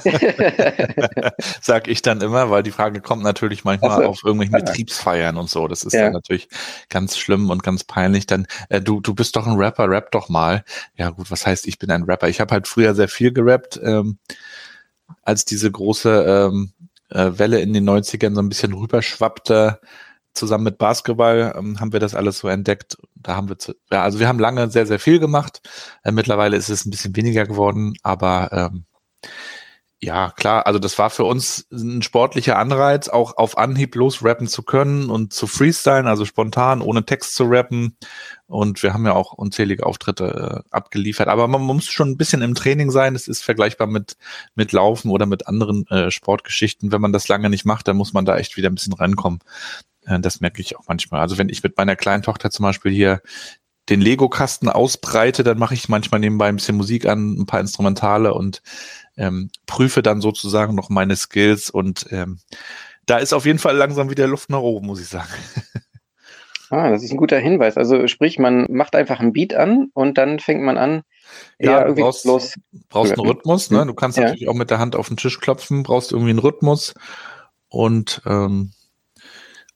Sag 1.60 1.86
ich 1.86 2.00
dann 2.00 2.22
immer, 2.22 2.48
weil 2.48 2.62
die 2.62 2.70
Frage 2.70 3.02
kommt 3.02 3.22
natürlich 3.22 3.62
manchmal 3.62 4.04
so. 4.04 4.08
auf 4.08 4.24
irgendwelchen 4.24 4.56
Betriebsfeiern 4.56 5.36
und 5.36 5.50
so. 5.50 5.68
Das 5.68 5.82
ist 5.82 5.92
ja. 5.92 6.04
dann 6.04 6.14
natürlich 6.14 6.48
ganz 6.88 7.18
schlimm 7.18 7.50
und 7.50 7.62
ganz 7.62 7.84
peinlich. 7.84 8.24
Dann, 8.24 8.46
äh, 8.70 8.80
du, 8.80 9.02
du 9.02 9.14
bist 9.14 9.36
doch 9.36 9.46
ein 9.46 9.56
Rapper, 9.56 9.86
rap 9.90 10.10
doch 10.10 10.30
mal. 10.30 10.64
Ja 10.96 11.10
gut, 11.10 11.30
was 11.30 11.44
heißt, 11.44 11.66
ich 11.66 11.78
bin 11.78 11.90
ein 11.90 12.04
Rapper? 12.04 12.30
Ich 12.30 12.40
habe 12.40 12.52
halt 12.52 12.66
früher 12.66 12.94
sehr 12.94 13.08
viel 13.08 13.34
gerappt, 13.34 13.78
ähm, 13.84 14.16
als 15.20 15.44
diese 15.44 15.70
große 15.70 16.48
ähm, 16.48 16.72
äh, 17.10 17.38
Welle 17.38 17.60
in 17.60 17.74
den 17.74 17.86
90ern 17.86 18.34
so 18.34 18.40
ein 18.40 18.48
bisschen 18.48 18.72
rüberschwappte 18.72 19.78
zusammen 20.34 20.64
mit 20.64 20.78
Basketball 20.78 21.54
ähm, 21.56 21.80
haben 21.80 21.92
wir 21.92 22.00
das 22.00 22.14
alles 22.14 22.38
so 22.38 22.48
entdeckt. 22.48 22.96
Da 23.14 23.36
haben 23.36 23.48
wir, 23.48 23.58
zu, 23.58 23.74
ja, 23.90 24.02
also 24.02 24.18
wir 24.18 24.28
haben 24.28 24.38
lange 24.38 24.70
sehr, 24.70 24.86
sehr 24.86 24.98
viel 24.98 25.18
gemacht. 25.18 25.62
Äh, 26.02 26.12
mittlerweile 26.12 26.56
ist 26.56 26.68
es 26.68 26.84
ein 26.84 26.90
bisschen 26.90 27.16
weniger 27.16 27.46
geworden, 27.46 27.94
aber 28.02 28.50
ähm, 28.52 28.84
ja, 30.04 30.32
klar, 30.36 30.66
also 30.66 30.78
das 30.78 30.98
war 30.98 31.08
für 31.08 31.24
uns 31.24 31.66
ein 31.72 32.02
sportlicher 32.02 32.58
Anreiz, 32.58 33.08
auch 33.08 33.38
auf 33.38 33.56
Anhieb 33.56 33.94
losrappen 33.94 34.46
zu 34.48 34.62
können 34.62 35.08
und 35.08 35.32
zu 35.32 35.46
freestylen, 35.46 36.06
also 36.06 36.26
spontan, 36.26 36.82
ohne 36.82 37.06
Text 37.06 37.34
zu 37.34 37.44
rappen. 37.44 37.96
Und 38.46 38.82
wir 38.82 38.92
haben 38.92 39.06
ja 39.06 39.14
auch 39.14 39.32
unzählige 39.32 39.86
Auftritte 39.86 40.62
äh, 40.62 40.68
abgeliefert. 40.70 41.28
Aber 41.28 41.48
man 41.48 41.62
muss 41.62 41.86
schon 41.86 42.10
ein 42.10 42.16
bisschen 42.18 42.42
im 42.42 42.54
Training 42.54 42.90
sein. 42.90 43.14
Es 43.14 43.28
ist 43.28 43.42
vergleichbar 43.42 43.86
mit, 43.86 44.18
mit 44.54 44.72
Laufen 44.72 45.10
oder 45.10 45.24
mit 45.24 45.48
anderen 45.48 45.86
äh, 45.86 46.10
Sportgeschichten. 46.10 46.92
Wenn 46.92 47.00
man 47.00 47.14
das 47.14 47.28
lange 47.28 47.48
nicht 47.48 47.64
macht, 47.64 47.88
dann 47.88 47.96
muss 47.96 48.12
man 48.12 48.26
da 48.26 48.36
echt 48.36 48.58
wieder 48.58 48.68
ein 48.68 48.74
bisschen 48.74 48.92
reinkommen. 48.92 49.38
Äh, 50.06 50.20
das 50.20 50.40
merke 50.40 50.60
ich 50.60 50.76
auch 50.76 50.84
manchmal. 50.88 51.20
Also 51.20 51.38
wenn 51.38 51.48
ich 51.48 51.62
mit 51.62 51.76
meiner 51.76 51.96
kleinen 51.96 52.22
Tochter 52.22 52.50
zum 52.50 52.64
Beispiel 52.64 52.92
hier 52.92 53.20
den 53.88 54.00
Lego-Kasten 54.00 54.68
ausbreite, 54.68 55.44
dann 55.44 55.58
mache 55.58 55.74
ich 55.74 55.88
manchmal 55.88 56.20
nebenbei 56.20 56.48
ein 56.48 56.56
bisschen 56.56 56.76
Musik 56.76 57.06
an, 57.06 57.38
ein 57.38 57.46
paar 57.46 57.60
Instrumentale 57.60 58.32
und 58.32 58.62
ähm, 59.16 59.50
prüfe 59.66 60.02
dann 60.02 60.20
sozusagen 60.20 60.74
noch 60.74 60.88
meine 60.88 61.16
Skills 61.16 61.68
und 61.70 62.06
ähm, 62.10 62.38
da 63.06 63.18
ist 63.18 63.34
auf 63.34 63.44
jeden 63.44 63.58
Fall 63.58 63.76
langsam 63.76 64.08
wieder 64.08 64.26
Luft 64.26 64.48
nach 64.48 64.60
oben, 64.60 64.86
muss 64.86 65.00
ich 65.00 65.08
sagen. 65.08 65.28
Ah, 66.70 66.90
das 66.90 67.04
ist 67.04 67.12
ein 67.12 67.18
guter 67.18 67.38
Hinweis. 67.38 67.76
Also 67.76 68.08
sprich, 68.08 68.38
man 68.38 68.66
macht 68.68 68.96
einfach 68.96 69.20
ein 69.20 69.32
Beat 69.32 69.54
an 69.54 69.90
und 69.94 70.18
dann 70.18 70.40
fängt 70.40 70.62
man 70.62 70.76
an, 70.76 71.02
ja, 71.58 71.84
du 71.84 71.94
brauchst, 71.94 72.24
los. 72.24 72.54
brauchst 72.88 73.12
einen 73.12 73.28
Rhythmus, 73.28 73.70
ne? 73.70 73.86
Du 73.86 73.94
kannst 73.94 74.18
ja. 74.18 74.24
natürlich 74.24 74.48
auch 74.48 74.54
mit 74.54 74.70
der 74.70 74.78
Hand 74.78 74.96
auf 74.96 75.06
den 75.06 75.16
Tisch 75.16 75.38
klopfen, 75.38 75.84
brauchst 75.84 76.10
irgendwie 76.10 76.30
einen 76.30 76.40
Rhythmus 76.40 76.94
und 77.68 78.22
ähm, 78.26 78.72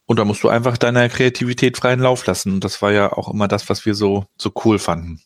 und 0.09 0.19
da 0.19 0.25
musst 0.25 0.43
du 0.43 0.49
einfach 0.49 0.79
deiner 0.79 1.11
Kreativität 1.11 1.77
freien 1.77 2.01
Lauf 2.01 2.25
lassen. 2.25 2.55
Und 2.55 2.65
das 2.65 2.81
war 2.81 2.93
ja 2.93 3.13
auch 3.13 3.31
immer 3.31 3.47
das, 3.47 3.69
was 3.69 3.85
wir 3.85 3.95
so, 3.95 4.25
so 4.39 4.51
cool 4.65 4.79
fanden. 4.79 5.21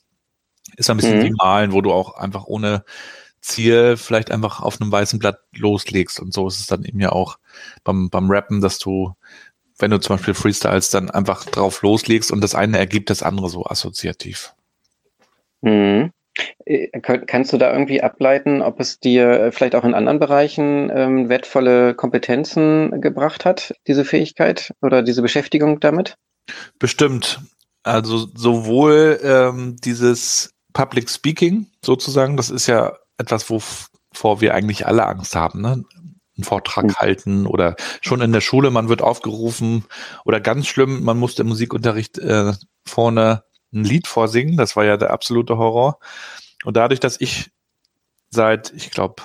Ist 0.76 0.90
ein 0.90 0.96
bisschen 0.96 1.20
mhm. 1.20 1.22
wie 1.22 1.30
Malen, 1.30 1.72
wo 1.72 1.82
du 1.82 1.92
auch 1.92 2.16
einfach 2.16 2.46
ohne 2.46 2.84
Ziel 3.40 3.96
vielleicht 3.96 4.32
einfach 4.32 4.60
auf 4.60 4.80
einem 4.80 4.90
weißen 4.90 5.20
Blatt 5.20 5.38
loslegst. 5.54 6.18
Und 6.18 6.34
so 6.34 6.48
ist 6.48 6.58
es 6.58 6.66
dann 6.66 6.84
eben 6.84 6.98
ja 6.98 7.10
auch 7.10 7.38
beim, 7.84 8.10
beim 8.10 8.28
Rappen, 8.28 8.60
dass 8.60 8.80
du, 8.80 9.14
wenn 9.78 9.92
du 9.92 10.00
zum 10.00 10.16
Beispiel 10.16 10.34
freestyles, 10.34 10.90
dann 10.90 11.10
einfach 11.10 11.44
drauf 11.44 11.82
loslegst 11.82 12.32
und 12.32 12.40
das 12.40 12.56
eine 12.56 12.76
ergibt 12.76 13.08
das 13.08 13.22
andere 13.22 13.50
so 13.50 13.64
assoziativ. 13.64 14.52
Mhm. 15.60 16.10
Äh, 16.64 16.88
kannst 17.00 17.52
du 17.52 17.58
da 17.58 17.72
irgendwie 17.72 18.02
ableiten, 18.02 18.62
ob 18.62 18.80
es 18.80 18.98
dir 18.98 19.28
äh, 19.30 19.52
vielleicht 19.52 19.74
auch 19.74 19.84
in 19.84 19.94
anderen 19.94 20.18
Bereichen 20.18 20.90
ähm, 20.94 21.28
wertvolle 21.28 21.94
Kompetenzen 21.94 23.00
gebracht 23.00 23.44
hat, 23.44 23.74
diese 23.86 24.04
Fähigkeit 24.04 24.72
oder 24.80 25.02
diese 25.02 25.22
Beschäftigung 25.22 25.80
damit? 25.80 26.16
Bestimmt. 26.78 27.40
Also 27.82 28.28
sowohl 28.34 29.20
ähm, 29.22 29.76
dieses 29.84 30.54
Public 30.72 31.10
Speaking 31.10 31.66
sozusagen, 31.84 32.36
das 32.36 32.50
ist 32.50 32.66
ja 32.66 32.96
etwas, 33.18 33.50
wovor 33.50 34.40
wir 34.40 34.54
eigentlich 34.54 34.86
alle 34.86 35.06
Angst 35.06 35.34
haben, 35.36 35.60
ne? 35.60 35.84
einen 36.36 36.44
Vortrag 36.44 36.84
mhm. 36.84 36.94
halten 36.96 37.46
oder 37.46 37.76
schon 38.00 38.22
in 38.22 38.32
der 38.32 38.40
Schule, 38.40 38.70
man 38.70 38.88
wird 38.88 39.02
aufgerufen 39.02 39.84
oder 40.24 40.40
ganz 40.40 40.66
schlimm, 40.66 41.02
man 41.04 41.18
muss 41.18 41.38
im 41.38 41.48
Musikunterricht 41.48 42.18
äh, 42.18 42.52
vorne 42.86 43.44
ein 43.72 43.85
Lied 43.85 44.06
vorsingen. 44.06 44.56
Das 44.56 44.76
war 44.76 44.85
ja 44.85 44.96
der 44.96 45.11
absolute 45.11 45.58
Horror. 45.58 45.98
Und 46.64 46.76
dadurch, 46.76 47.00
dass 47.00 47.20
ich 47.20 47.50
seit, 48.30 48.72
ich 48.72 48.90
glaube, 48.90 49.22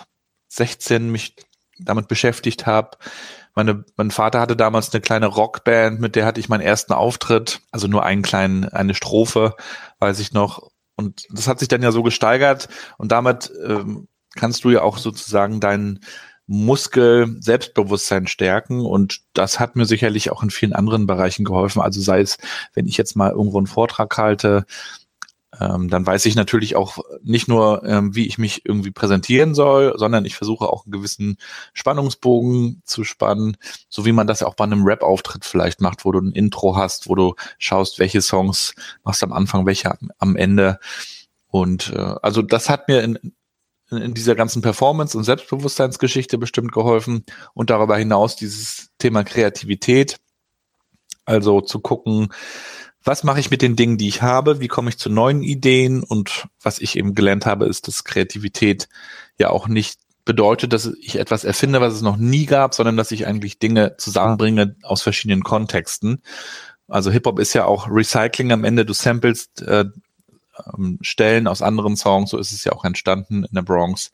16 0.49 1.09
mich 1.11 1.35
damit 1.79 2.07
beschäftigt 2.07 2.65
habe, 2.65 2.97
meine, 3.57 3.83
mein 3.95 4.11
Vater 4.11 4.39
hatte 4.39 4.55
damals 4.55 4.93
eine 4.93 5.01
kleine 5.01 5.25
Rockband, 5.25 5.99
mit 5.99 6.15
der 6.15 6.27
hatte 6.27 6.39
ich 6.39 6.47
meinen 6.47 6.61
ersten 6.61 6.93
Auftritt, 6.93 7.61
also 7.71 7.87
nur 7.87 8.03
einen 8.03 8.21
kleinen, 8.21 8.65
eine 8.65 8.93
Strophe, 8.93 9.55
weiß 9.99 10.19
ich 10.19 10.31
noch. 10.31 10.69
Und 10.95 11.25
das 11.31 11.47
hat 11.47 11.57
sich 11.57 11.67
dann 11.67 11.81
ja 11.81 11.91
so 11.91 12.03
gesteigert 12.03 12.69
und 12.97 13.11
damit 13.11 13.51
ähm, 13.65 14.07
kannst 14.35 14.63
du 14.63 14.69
ja 14.69 14.83
auch 14.83 14.99
sozusagen 14.99 15.59
deinen 15.59 16.01
Muskel 16.47 17.35
Selbstbewusstsein 17.39 18.25
stärken 18.27 18.85
und 18.85 19.21
das 19.33 19.59
hat 19.59 19.75
mir 19.75 19.85
sicherlich 19.85 20.31
auch 20.31 20.41
in 20.43 20.49
vielen 20.49 20.73
anderen 20.73 21.05
Bereichen 21.05 21.43
geholfen. 21.43 21.81
Also 21.81 22.01
sei 22.01 22.21
es, 22.21 22.37
wenn 22.73 22.87
ich 22.87 22.97
jetzt 22.97 23.15
mal 23.15 23.31
irgendwo 23.31 23.57
einen 23.57 23.67
Vortrag 23.67 24.17
halte, 24.17 24.65
ähm, 25.59 25.89
dann 25.89 26.05
weiß 26.05 26.25
ich 26.25 26.35
natürlich 26.35 26.75
auch 26.75 26.99
nicht 27.23 27.47
nur, 27.47 27.83
ähm, 27.85 28.15
wie 28.15 28.27
ich 28.27 28.37
mich 28.37 28.65
irgendwie 28.65 28.91
präsentieren 28.91 29.55
soll, 29.55 29.93
sondern 29.97 30.25
ich 30.25 30.35
versuche 30.35 30.67
auch 30.67 30.85
einen 30.85 30.91
gewissen 30.91 31.37
Spannungsbogen 31.73 32.81
zu 32.85 33.03
spannen, 33.03 33.57
so 33.89 34.05
wie 34.05 34.11
man 34.11 34.27
das 34.27 34.43
auch 34.43 34.55
bei 34.55 34.65
einem 34.65 34.85
Rap-Auftritt 34.85 35.45
vielleicht 35.45 35.81
macht, 35.81 36.05
wo 36.05 36.11
du 36.11 36.19
ein 36.19 36.31
Intro 36.31 36.75
hast, 36.75 37.07
wo 37.09 37.15
du 37.15 37.35
schaust, 37.57 37.99
welche 37.99 38.21
Songs 38.21 38.73
machst 39.03 39.23
am 39.23 39.33
Anfang, 39.33 39.65
welche 39.65 39.97
am 40.19 40.35
Ende. 40.35 40.79
Und 41.47 41.93
äh, 41.93 42.15
also 42.21 42.41
das 42.41 42.69
hat 42.69 42.87
mir 42.87 43.01
in, 43.03 43.33
in 43.91 44.13
dieser 44.13 44.35
ganzen 44.35 44.61
Performance- 44.61 45.17
und 45.17 45.23
Selbstbewusstseinsgeschichte 45.23 46.37
bestimmt 46.37 46.71
geholfen 46.71 47.25
und 47.53 47.69
darüber 47.69 47.97
hinaus 47.97 48.35
dieses 48.35 48.89
Thema 48.97 49.23
Kreativität. 49.23 50.17
Also 51.25 51.61
zu 51.61 51.79
gucken, 51.79 52.29
was 53.03 53.23
mache 53.23 53.39
ich 53.39 53.51
mit 53.51 53.61
den 53.61 53.75
Dingen, 53.75 53.97
die 53.97 54.09
ich 54.09 54.21
habe, 54.21 54.59
wie 54.59 54.67
komme 54.67 54.89
ich 54.89 54.97
zu 54.97 55.09
neuen 55.09 55.41
Ideen 55.41 56.03
und 56.03 56.47
was 56.61 56.79
ich 56.79 56.97
eben 56.97 57.15
gelernt 57.15 57.45
habe, 57.45 57.65
ist, 57.65 57.87
dass 57.87 58.03
Kreativität 58.03 58.89
ja 59.39 59.49
auch 59.49 59.67
nicht 59.67 59.99
bedeutet, 60.25 60.73
dass 60.73 60.91
ich 61.01 61.17
etwas 61.17 61.45
erfinde, 61.45 61.79
was 61.79 61.93
es 61.93 62.01
noch 62.01 62.17
nie 62.17 62.45
gab, 62.45 62.75
sondern 62.75 62.97
dass 62.97 63.11
ich 63.11 63.25
eigentlich 63.25 63.59
Dinge 63.59 63.95
zusammenbringe 63.97 64.75
aus 64.83 65.01
verschiedenen 65.01 65.41
Kontexten. 65.41 66.21
Also 66.89 67.09
Hip-Hop 67.11 67.39
ist 67.39 67.53
ja 67.53 67.65
auch 67.65 67.87
Recycling 67.89 68.51
am 68.51 68.63
Ende. 68.63 68.85
Du 68.85 68.93
samplest 68.93 69.61
äh, 69.61 69.85
ähm, 70.77 70.97
Stellen 71.01 71.47
aus 71.47 71.61
anderen 71.61 71.95
Songs. 71.95 72.31
So 72.31 72.37
ist 72.37 72.51
es 72.51 72.63
ja 72.63 72.71
auch 72.73 72.85
entstanden 72.85 73.43
in 73.43 73.53
der 73.53 73.61
Bronx. 73.61 74.11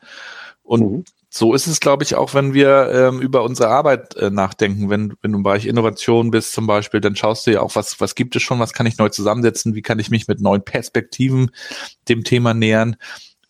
Und 0.63 0.91
mhm. 0.91 1.05
so 1.29 1.53
ist 1.53 1.67
es, 1.67 1.79
glaube 1.79 2.03
ich, 2.03 2.15
auch, 2.15 2.33
wenn 2.33 2.53
wir 2.53 2.89
ähm, 2.91 3.21
über 3.21 3.43
unsere 3.43 3.69
Arbeit 3.69 4.15
äh, 4.15 4.29
nachdenken. 4.29 4.89
Wenn, 4.89 5.13
wenn 5.21 5.33
du 5.33 5.39
im 5.39 5.43
Bereich 5.43 5.65
Innovation 5.65 6.31
bist 6.31 6.53
zum 6.53 6.67
Beispiel, 6.67 7.01
dann 7.01 7.15
schaust 7.15 7.45
du 7.45 7.51
ja 7.51 7.61
auch, 7.61 7.75
was, 7.75 7.99
was 7.99 8.15
gibt 8.15 8.35
es 8.35 8.41
schon, 8.43 8.59
was 8.59 8.73
kann 8.73 8.85
ich 8.85 8.97
neu 8.97 9.09
zusammensetzen, 9.09 9.75
wie 9.75 9.81
kann 9.81 9.99
ich 9.99 10.09
mich 10.09 10.27
mit 10.27 10.39
neuen 10.39 10.63
Perspektiven 10.63 11.51
dem 12.07 12.23
Thema 12.23 12.53
nähern. 12.53 12.95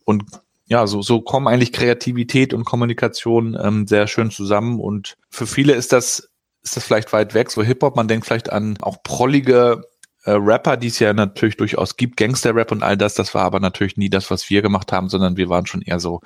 Und 0.06 0.24
ja, 0.66 0.88
so, 0.88 1.02
so 1.02 1.22
kommen 1.22 1.48
eigentlich 1.48 1.72
Kreativität 1.72 2.54
und 2.54 2.66
Kommunikation 2.66 3.58
ähm, 3.62 3.86
sehr 3.86 4.08
schön 4.08 4.32
zusammen. 4.32 4.80
Und 4.80 5.18
für 5.30 5.46
viele 5.46 5.74
ist 5.74 5.92
das, 5.94 6.30
ist 6.64 6.78
das 6.78 6.84
vielleicht 6.84 7.14
weit 7.14 7.34
weg, 7.34 7.52
so 7.52 7.62
Hip-Hop, 7.62 7.96
man 7.96 8.08
denkt 8.08 8.26
vielleicht 8.26 8.52
an 8.52 8.78
auch 8.82 9.04
prollige 9.04 9.84
äh, 10.26 10.32
Rapper, 10.32 10.78
die 10.78 10.88
es 10.88 11.00
ja 11.00 11.14
natürlich 11.14 11.58
durchaus 11.58 11.98
gibt, 11.98 12.18
Gangster-Rap 12.18 12.72
und 12.72 12.84
all 12.84 12.98
das, 12.98 13.14
das 13.14 13.34
war 13.34 13.44
aber 13.44 13.60
natürlich 13.60 13.98
nie 13.98 14.10
das, 14.10 14.32
was 14.32 14.50
wir 14.50 14.62
gemacht 14.62 14.92
haben, 14.92 15.10
sondern 15.10 15.38
wir 15.38 15.50
waren 15.50 15.66
schon 15.66 15.82
eher 15.82 16.00
so 16.00 16.22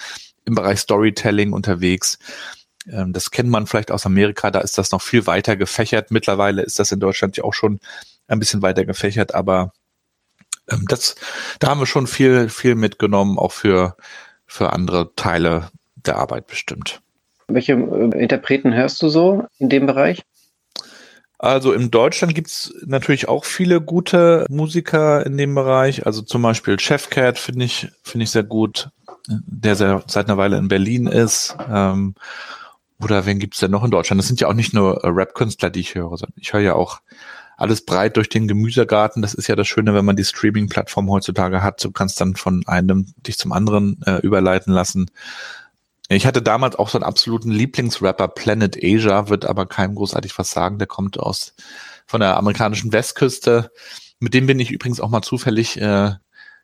im 0.46 0.56
Bereich 0.56 0.80
Storytelling 0.80 1.54
unterwegs. 1.54 2.20
Ähm, 2.90 3.14
das 3.14 3.32
kennt 3.32 3.50
man 3.50 3.68
vielleicht 3.68 3.92
aus 3.92 4.06
Amerika, 4.06 4.52
da 4.52 4.60
ist 4.60 4.78
das 4.78 4.92
noch 4.92 5.02
viel 5.02 5.26
weiter 5.28 5.56
gefächert. 5.56 6.12
Mittlerweile 6.12 6.62
ist 6.62 6.80
das 6.80 6.92
in 6.92 7.00
Deutschland 7.00 7.38
ja 7.38 7.44
auch 7.44 7.54
schon 7.54 7.80
ein 8.28 8.40
bisschen 8.40 8.62
weiter 8.62 8.86
gefächert, 8.86 9.34
aber 9.34 9.74
ähm, 10.70 10.86
das, 10.88 11.16
da 11.60 11.70
haben 11.70 11.80
wir 11.80 11.86
schon 11.86 12.08
viel, 12.08 12.50
viel 12.50 12.76
mitgenommen, 12.76 13.40
auch 13.40 13.52
für, 13.52 13.96
für 14.46 14.74
andere 14.74 15.14
Teile 15.16 15.70
der 15.96 16.18
Arbeit 16.18 16.48
bestimmt. 16.48 17.02
Welche 17.48 17.74
äh, 17.74 18.22
Interpreten 18.22 18.74
hörst 18.74 19.02
du 19.02 19.10
so 19.10 19.46
in 19.58 19.70
dem 19.70 19.86
Bereich? 19.86 20.24
Also 21.40 21.72
in 21.72 21.92
Deutschland 21.92 22.34
gibt's 22.34 22.74
natürlich 22.86 23.28
auch 23.28 23.46
viele 23.46 23.80
gute 23.80 24.46
Musiker 24.50 25.26
in 25.26 25.38
dem 25.38 25.54
Bereich. 25.54 26.06
Also 26.06 26.22
zum 26.24 26.42
Beispiel 26.42 26.80
Chefcat 26.80 27.38
finde 27.38 27.66
ich, 27.66 27.90
finde 28.04 28.24
ich 28.24 28.32
sehr 28.32 28.44
gut, 28.44 28.90
der 29.28 29.76
sehr, 29.76 30.04
seit 30.08 30.28
einer 30.28 30.38
Weile 30.38 30.58
in 30.58 30.68
Berlin 30.68 31.06
ist. 31.06 31.56
Ähm, 31.70 32.16
oder 33.00 33.28
wen 33.28 33.38
gibt's 33.38 33.60
denn 33.60 33.72
noch 33.72 33.84
in 33.84 33.92
Deutschland? 33.92 34.20
Das 34.20 34.28
sind 34.28 34.42
ja 34.42 34.48
auch 34.48 34.54
nicht 34.54 34.74
nur 34.74 35.02
Rap-Künstler, 35.04 35.70
die 35.70 35.82
ich 35.82 35.94
höre, 35.94 36.18
sondern 36.18 36.34
ich 36.38 36.54
höre 36.54 36.62
ja 36.62 36.74
auch 36.74 37.02
alles 37.58 37.86
breit 37.86 38.18
durch 38.18 38.30
den 38.30 38.48
Gemüsegarten. 38.48 39.22
Das 39.22 39.36
ist 39.36 39.48
ja 39.48 39.56
das 39.56 39.68
Schöne, 39.68 39.94
wenn 39.94 40.06
man 40.06 40.16
die 40.16 40.24
Streaming-Plattform 40.24 41.10
heutzutage 41.10 41.62
hat. 41.62 41.84
Du 41.84 41.92
kannst 41.92 42.20
dann 42.20 42.36
von 42.36 42.64
einem 42.68 43.14
dich 43.18 43.38
zum 43.38 43.52
anderen 43.52 44.02
äh, 44.06 44.18
überleiten 44.18 44.74
lassen. 44.74 45.12
Ich 46.10 46.26
hatte 46.26 46.42
damals 46.42 46.78
auch 46.78 46.90
so 46.90 46.98
einen 46.98 47.04
absoluten 47.04 47.52
Lieblingsrapper, 47.52 48.30
Planet 48.30 48.78
Asia, 48.82 49.30
wird 49.30 49.46
aber 49.46 49.66
keinem 49.66 49.96
großartig 49.96 50.38
was 50.38 50.52
sagen. 50.52 50.78
Der 50.80 50.88
kommt 50.88 51.20
aus 51.20 51.54
von 52.06 52.22
der 52.22 52.38
amerikanischen 52.38 52.94
Westküste. 52.94 53.72
Mit 54.20 54.34
dem 54.34 54.48
bin 54.48 54.60
ich 54.60 54.72
übrigens 54.72 55.02
auch 55.02 55.10
mal 55.10 55.22
zufällig 55.22 55.80
äh, 55.82 56.14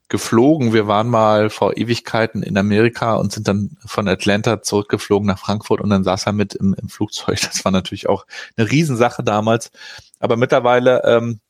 geflogen. 0.08 0.74
Wir 0.74 0.88
waren 0.88 1.10
mal 1.10 1.50
vor 1.50 1.76
Ewigkeiten 1.76 2.42
in 2.44 2.58
Amerika 2.58 3.16
und 3.16 3.34
sind 3.34 3.48
dann 3.48 3.78
von 3.86 4.08
Atlanta 4.08 4.62
zurückgeflogen 4.62 5.28
nach 5.28 5.40
Frankfurt 5.40 5.82
und 5.82 5.90
dann 5.90 6.04
saß 6.04 6.26
er 6.28 6.34
mit 6.34 6.56
im, 6.56 6.74
im 6.76 6.88
Flugzeug. 6.88 7.40
Das 7.42 7.66
war 7.66 7.72
natürlich 7.72 8.08
auch 8.08 8.26
eine 8.56 8.70
Riesensache 8.70 9.24
damals. 9.24 9.72
Aber 10.20 10.38
mittlerweile 10.38 11.04
ähm, 11.04 11.42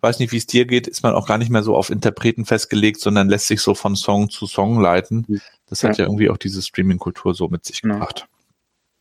weiß 0.00 0.18
nicht, 0.18 0.32
wie 0.32 0.36
es 0.36 0.46
dir 0.46 0.66
geht, 0.66 0.88
ist 0.88 1.02
man 1.02 1.14
auch 1.14 1.26
gar 1.26 1.38
nicht 1.38 1.50
mehr 1.50 1.62
so 1.62 1.76
auf 1.76 1.90
Interpreten 1.90 2.44
festgelegt, 2.44 3.00
sondern 3.00 3.28
lässt 3.28 3.46
sich 3.46 3.60
so 3.60 3.74
von 3.74 3.94
Song 3.94 4.30
zu 4.30 4.46
Song 4.46 4.80
leiten. 4.80 5.24
Mhm. 5.28 5.40
Das 5.72 5.82
hat 5.84 5.96
ja, 5.96 6.04
ja 6.04 6.10
irgendwie 6.10 6.28
auch 6.28 6.36
diese 6.36 6.60
Streaming-Kultur 6.60 7.32
so 7.32 7.48
mit 7.48 7.64
sich 7.64 7.80
ja. 7.82 7.94
gebracht. 7.94 8.26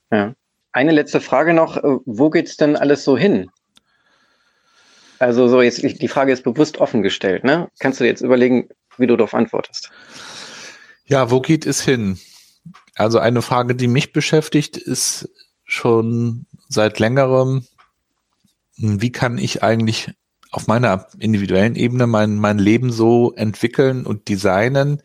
Ja. 0.09 0.35
Eine 0.71 0.93
letzte 0.93 1.19
Frage 1.19 1.53
noch. 1.53 1.75
Äh, 1.75 1.97
wo 2.05 2.29
geht's 2.29 2.55
denn 2.55 2.77
alles 2.77 3.03
so 3.03 3.17
hin? 3.17 3.51
Also 5.19 5.49
so 5.49 5.61
jetzt, 5.61 5.83
die 5.83 6.07
Frage 6.07 6.31
ist 6.31 6.45
bewusst 6.45 6.77
offen 6.77 7.01
gestellt, 7.01 7.43
ne? 7.43 7.69
Kannst 7.79 7.99
du 7.99 8.05
dir 8.05 8.09
jetzt 8.09 8.21
überlegen, 8.21 8.69
wie 8.97 9.05
du 9.05 9.17
darauf 9.17 9.33
antwortest? 9.33 9.91
Ja, 11.03 11.29
wo 11.29 11.41
geht 11.41 11.65
es 11.65 11.81
hin? 11.81 12.17
Also 12.95 13.19
eine 13.19 13.41
Frage, 13.41 13.75
die 13.75 13.89
mich 13.89 14.13
beschäftigt, 14.13 14.77
ist 14.77 15.29
schon 15.65 16.45
seit 16.69 16.99
längerem, 16.99 17.67
wie 18.77 19.11
kann 19.11 19.37
ich 19.37 19.61
eigentlich 19.61 20.11
auf 20.51 20.67
meiner 20.67 21.07
individuellen 21.19 21.75
Ebene 21.75 22.07
mein, 22.07 22.37
mein 22.37 22.59
Leben 22.59 22.93
so 22.93 23.33
entwickeln 23.33 24.05
und 24.05 24.29
designen, 24.29 25.01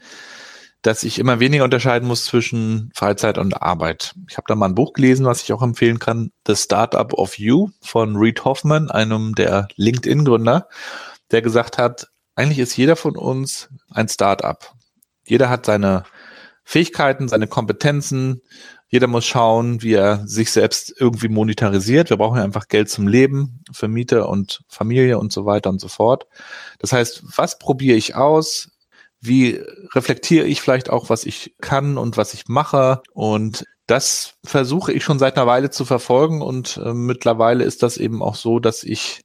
dass 0.83 1.03
ich 1.03 1.19
immer 1.19 1.41
weniger 1.41 1.65
unterscheiden 1.65 2.07
muss 2.07 2.25
zwischen 2.25 2.91
Freizeit 2.95 3.39
und 3.39 3.61
Arbeit. 3.61 4.15
Ich 4.29 4.37
habe 4.37 4.45
da 4.47 4.55
mal 4.55 4.67
ein 4.67 4.75
Buch 4.75 4.93
gelesen, 4.93 5.27
was 5.27 5.43
ich 5.43 5.53
auch 5.53 5.63
empfehlen 5.63 5.99
kann, 5.99 6.31
The 6.47 6.55
Startup 6.55 7.13
of 7.15 7.39
You 7.39 7.71
von 7.81 8.17
Reed 8.17 8.45
Hoffman, 8.45 8.91
einem 8.91 9.35
der 9.35 9.69
LinkedIn-Gründer, 9.77 10.69
der 11.31 11.43
gesagt 11.43 11.79
hat, 11.79 12.09
eigentlich 12.37 12.59
ist 12.59 12.77
jeder 12.77 12.97
von 12.97 13.17
uns 13.17 13.69
ein 13.91 14.09
Startup. 14.09 14.73
Jeder 15.27 15.49
hat 15.49 15.67
seine 15.67 16.05
Fähigkeiten, 16.65 17.29
seine 17.29 17.47
Kompetenzen, 17.47 18.43
jeder 18.89 19.09
muss 19.09 19.25
schauen, 19.25 19.83
wie 19.83 19.95
er 19.95 20.27
sich 20.27 20.53
selbst 20.53 20.95
irgendwie 20.99 21.29
monetarisiert. 21.29 22.11
Wir 22.11 22.19
brauchen 22.19 22.39
ja 22.39 22.45
einfach 22.45 22.69
Geld 22.69 22.89
zum 22.89 23.09
Leben 23.09 23.65
für 23.73 23.89
Miete 23.89 24.27
und 24.27 24.63
Familie 24.69 25.19
und 25.19 25.33
so 25.33 25.45
weiter 25.45 25.71
und 25.71 25.81
so 25.81 25.89
fort. 25.89 26.27
Das 26.79 26.93
heißt, 26.93 27.23
was 27.37 27.59
probiere 27.59 27.97
ich 27.97 28.15
aus? 28.15 28.71
Wie 29.27 29.61
reflektiere 29.95 30.47
ich 30.47 30.61
vielleicht 30.61 30.91
auch, 30.91 31.11
was 31.11 31.25
ich 31.25 31.55
kann 31.61 31.99
und 31.99 32.17
was 32.17 32.35
ich 32.35 32.49
mache? 32.49 33.03
Und 33.13 33.65
das 33.87 34.35
versuche 34.45 34.93
ich 34.93 35.05
schon 35.05 35.19
seit 35.19 35.37
einer 35.37 35.47
Weile 35.47 35.71
zu 35.71 35.85
verfolgen 35.85 36.43
und 36.43 36.81
äh, 36.85 36.93
mittlerweile 36.93 37.65
ist 37.65 37.83
das 37.83 37.97
eben 37.97 38.23
auch 38.23 38.35
so, 38.35 38.59
dass 38.59 38.83
ich 38.83 39.23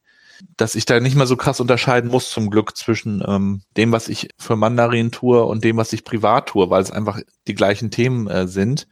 dass 0.57 0.75
ich 0.75 0.85
da 0.85 0.99
nicht 0.99 1.15
mehr 1.15 1.27
so 1.27 1.37
krass 1.37 1.59
unterscheiden 1.59 2.09
muss 2.09 2.31
zum 2.31 2.49
Glück 2.49 2.75
zwischen 2.75 3.23
ähm, 3.27 3.61
dem, 3.77 3.91
was 3.91 4.07
ich 4.07 4.29
für 4.39 4.55
Mandarin 4.55 5.11
tue 5.11 5.43
und 5.45 5.63
dem, 5.63 5.77
was 5.77 5.93
ich 5.93 6.03
privat 6.03 6.49
tue, 6.49 6.69
weil 6.69 6.81
es 6.81 6.91
einfach 6.91 7.19
die 7.47 7.53
gleichen 7.53 7.91
Themen 7.91 8.27
äh, 8.27 8.47
sind. 8.47 8.87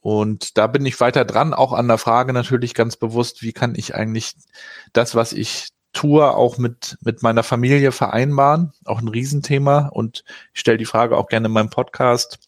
Und 0.00 0.58
da 0.58 0.66
bin 0.66 0.84
ich 0.84 1.00
weiter 1.00 1.24
dran, 1.24 1.54
auch 1.54 1.72
an 1.72 1.88
der 1.88 1.98
Frage 1.98 2.32
natürlich 2.32 2.74
ganz 2.74 2.96
bewusst, 2.96 3.42
wie 3.42 3.52
kann 3.52 3.74
ich 3.74 3.94
eigentlich 3.94 4.34
das, 4.92 5.14
was 5.14 5.32
ich 5.32 5.68
tue, 5.94 6.30
auch 6.36 6.58
mit, 6.58 6.98
mit 7.02 7.22
meiner 7.22 7.42
Familie 7.42 7.92
vereinbaren? 7.92 8.72
Auch 8.84 9.00
ein 9.00 9.08
Riesenthema. 9.08 9.88
Und 9.88 10.24
ich 10.52 10.60
stelle 10.60 10.78
die 10.78 10.84
Frage 10.84 11.16
auch 11.16 11.28
gerne 11.28 11.46
in 11.46 11.52
meinem 11.52 11.70
Podcast, 11.70 12.38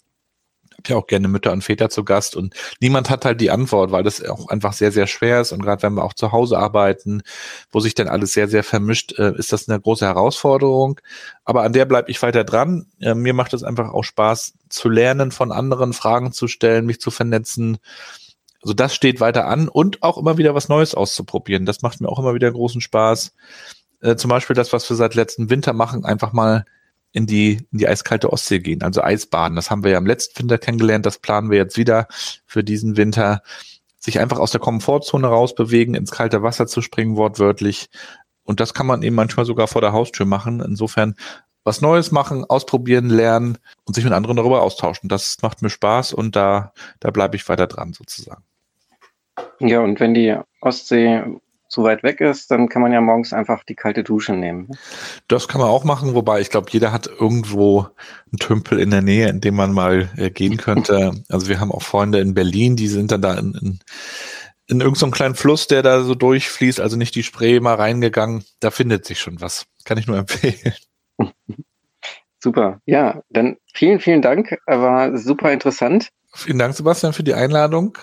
habe 0.87 0.95
ja 0.95 0.97
auch 0.97 1.07
gerne 1.07 1.29
Mütter 1.29 1.53
und 1.53 1.63
Väter 1.63 1.91
zu 1.91 2.05
Gast 2.05 2.37
und 2.37 2.55
niemand 2.81 3.11
hat 3.11 3.25
halt 3.25 3.41
die 3.41 3.51
Antwort, 3.51 3.93
weil 3.93 4.03
das 4.03 4.25
auch 4.25 4.49
einfach 4.49 4.73
sehr, 4.73 4.93
sehr 4.93 5.07
schwer 5.07 5.41
ist 5.41 5.53
und 5.53 5.63
gerade 5.63 5.83
wenn 5.83 5.95
wir 5.95 6.05
auch 6.05 6.15
zu 6.15 6.33
Hause 6.33 6.59
arbeiten, 6.59 7.23
wo 7.71 7.81
sich 7.81 7.95
dann 7.95 8.09
alles 8.09 8.33
sehr, 8.33 8.49
sehr 8.49 8.65
vermischt, 8.65 9.19
äh, 9.19 9.35
ist 9.37 9.53
das 9.53 9.69
eine 9.69 9.81
große 9.81 10.07
Herausforderung. 10.07 11.01
Aber 11.45 11.63
an 11.63 11.73
der 11.73 11.85
bleibe 11.85 12.11
ich 12.11 12.23
weiter 12.23 12.45
dran. 12.45 12.87
Äh, 13.01 13.15
mir 13.15 13.35
macht 13.35 13.55
es 13.55 13.63
einfach 13.63 13.93
auch 13.93 14.05
Spaß 14.05 14.55
zu 14.69 14.89
lernen, 14.89 15.31
von 15.31 15.53
anderen 15.53 15.93
Fragen 15.93 16.33
zu 16.33 16.49
stellen, 16.49 16.87
mich 16.87 17.01
zu 17.01 17.11
vernetzen. 17.11 17.79
Also 18.67 18.75
das 18.75 18.97
steht 18.97 19.21
weiter 19.21 19.47
an 19.47 19.69
und 19.69 20.03
auch 20.03 20.19
immer 20.19 20.39
wieder 20.39 20.57
was 20.57 20.69
Neues 20.69 20.97
auszuprobieren. 20.97 21.67
Das 21.67 21.83
macht 21.83 22.01
mir 22.01 22.09
auch 22.09 22.19
immer 22.19 22.35
wieder 22.35 22.51
großen 22.51 22.81
Spaß. 22.81 23.33
Äh, 24.01 24.17
zum 24.17 24.29
Beispiel 24.29 24.57
das, 24.57 24.73
was 24.73 24.91
wir 24.91 24.97
seit 24.97 25.15
letzten 25.15 25.51
Winter 25.51 25.73
machen, 25.73 26.05
einfach 26.05 26.33
mal 26.33 26.65
in 27.13 27.27
die, 27.27 27.65
in 27.71 27.79
die 27.79 27.87
eiskalte 27.87 28.33
Ostsee 28.33 28.59
gehen, 28.59 28.83
also 28.83 29.03
Eisbaden. 29.05 29.55
Das 29.55 29.71
haben 29.71 29.85
wir 29.85 29.93
ja 29.93 29.99
im 29.99 30.07
letzten 30.07 30.41
Winter 30.41 30.59
kennengelernt, 30.59 31.07
das 31.07 31.19
planen 31.19 31.49
wir 31.49 31.59
jetzt 31.59 31.77
wieder 31.77 32.09
für 32.45 32.65
diesen 32.65 32.97
Winter. 32.97 33.41
Sich 34.01 34.19
einfach 34.19 34.41
aus 34.41 34.51
der 34.51 34.61
Komfortzone 34.61 35.29
rausbewegen, 35.29 35.95
ins 35.95 36.11
kalte 36.11 36.43
Wasser 36.43 36.67
zu 36.67 36.83
springen, 36.83 37.17
wortwörtlich. 37.17 37.89
Und 38.43 38.59
das 38.59 38.75
kann 38.75 38.89
man 38.89 39.05
eben 39.05 39.15
manchmal 39.15 39.47
sogar 39.47 39.69
vor 39.69 39.81
der 39.81 39.93
Haustür 39.93 40.27
machen. 40.27 40.59
Insofern 40.59 41.15
was 41.63 41.81
Neues 41.81 42.11
machen, 42.11 42.45
ausprobieren, 42.45 43.11
lernen 43.11 43.59
und 43.85 43.95
sich 43.95 44.03
mit 44.03 44.13
anderen 44.13 44.37
darüber 44.37 44.63
austauschen. 44.63 45.09
Das 45.09 45.37
macht 45.43 45.63
mir 45.63 45.71
Spaß 45.71 46.15
und 46.15 46.35
da, 46.35 46.73
da 46.99 47.13
bleibe 47.13 47.37
ich 47.37 47.49
weiter 47.49 47.69
dran 47.69 47.93
sozusagen. 47.93 48.43
Ja, 49.59 49.81
und 49.81 50.01
wenn 50.01 50.15
die 50.15 50.37
Ostsee 50.61 51.23
zu 51.69 51.83
weit 51.83 52.03
weg 52.03 52.21
ist, 52.21 52.51
dann 52.51 52.69
kann 52.69 52.83
man 52.83 52.93
ja 52.93 53.01
morgens 53.01 53.33
einfach 53.33 53.65
die 53.65 53.75
kalte 53.75 54.05
Dusche 54.05 54.33
nehmen. 54.33 54.71
Das 55.29 55.49
kann 55.49 55.61
man 55.61 55.71
auch 55.71 55.85
machen, 55.85 56.15
wobei 56.15 56.41
ich 56.41 56.51
glaube, 56.51 56.69
jeder 56.71 56.93
hat 56.93 57.07
irgendwo 57.07 57.89
einen 58.31 58.39
Tümpel 58.39 58.79
in 58.79 58.91
der 58.91 59.03
Nähe, 59.03 59.29
in 59.29 59.41
dem 59.41 59.57
man 59.57 59.73
mal 59.73 60.09
äh, 60.17 60.31
gehen 60.31 60.57
könnte. 60.57 61.13
Also 61.29 61.49
wir 61.49 61.61
haben 61.61 61.73
auch 61.73 61.83
Freunde 61.83 62.21
in 62.21 62.35
Berlin, 62.35 62.77
die 62.77 62.87
sind 62.87 63.11
dann 63.11 63.23
da 63.23 63.35
in, 63.35 63.53
in, 63.61 63.81
in 64.69 64.81
irgendeinem 64.81 65.11
kleinen 65.11 65.35
Fluss, 65.35 65.67
der 65.67 65.83
da 65.83 66.03
so 66.03 66.15
durchfließt, 66.15 66.81
also 66.81 66.97
nicht 66.97 67.15
die 67.15 67.23
Spree 67.23 67.61
mal 67.61 67.75
reingegangen. 67.75 68.45
Da 68.61 68.71
findet 68.71 69.05
sich 69.05 69.19
schon 69.21 69.41
was. 69.41 69.67
Kann 69.85 69.99
ich 69.99 70.07
nur 70.07 70.19
empfehlen. 70.19 70.75
Super. 72.39 72.81
Ja, 72.87 73.23
dann 73.31 73.57
vielen, 73.75 73.99
vielen 73.99 74.23
Dank. 74.23 74.57
War 74.67 75.17
super 75.17 75.53
interessant. 75.53 76.11
Vielen 76.35 76.59
Dank, 76.59 76.75
Sebastian, 76.75 77.13
für 77.13 77.25
die 77.25 77.35
Einladung. 77.35 77.99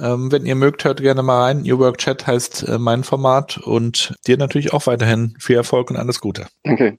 Ähm, 0.00 0.32
wenn 0.32 0.46
ihr 0.46 0.54
mögt, 0.54 0.84
hört 0.84 1.00
gerne 1.00 1.22
mal 1.22 1.42
rein. 1.42 1.62
New 1.62 1.78
Work 1.78 1.98
Chat 1.98 2.26
heißt 2.26 2.68
äh, 2.68 2.78
mein 2.78 3.04
Format 3.04 3.58
und 3.58 4.14
dir 4.26 4.36
natürlich 4.36 4.72
auch 4.72 4.86
weiterhin 4.86 5.34
viel 5.38 5.56
Erfolg 5.56 5.90
und 5.90 5.96
alles 5.96 6.20
Gute. 6.20 6.46
Danke. 6.64 6.98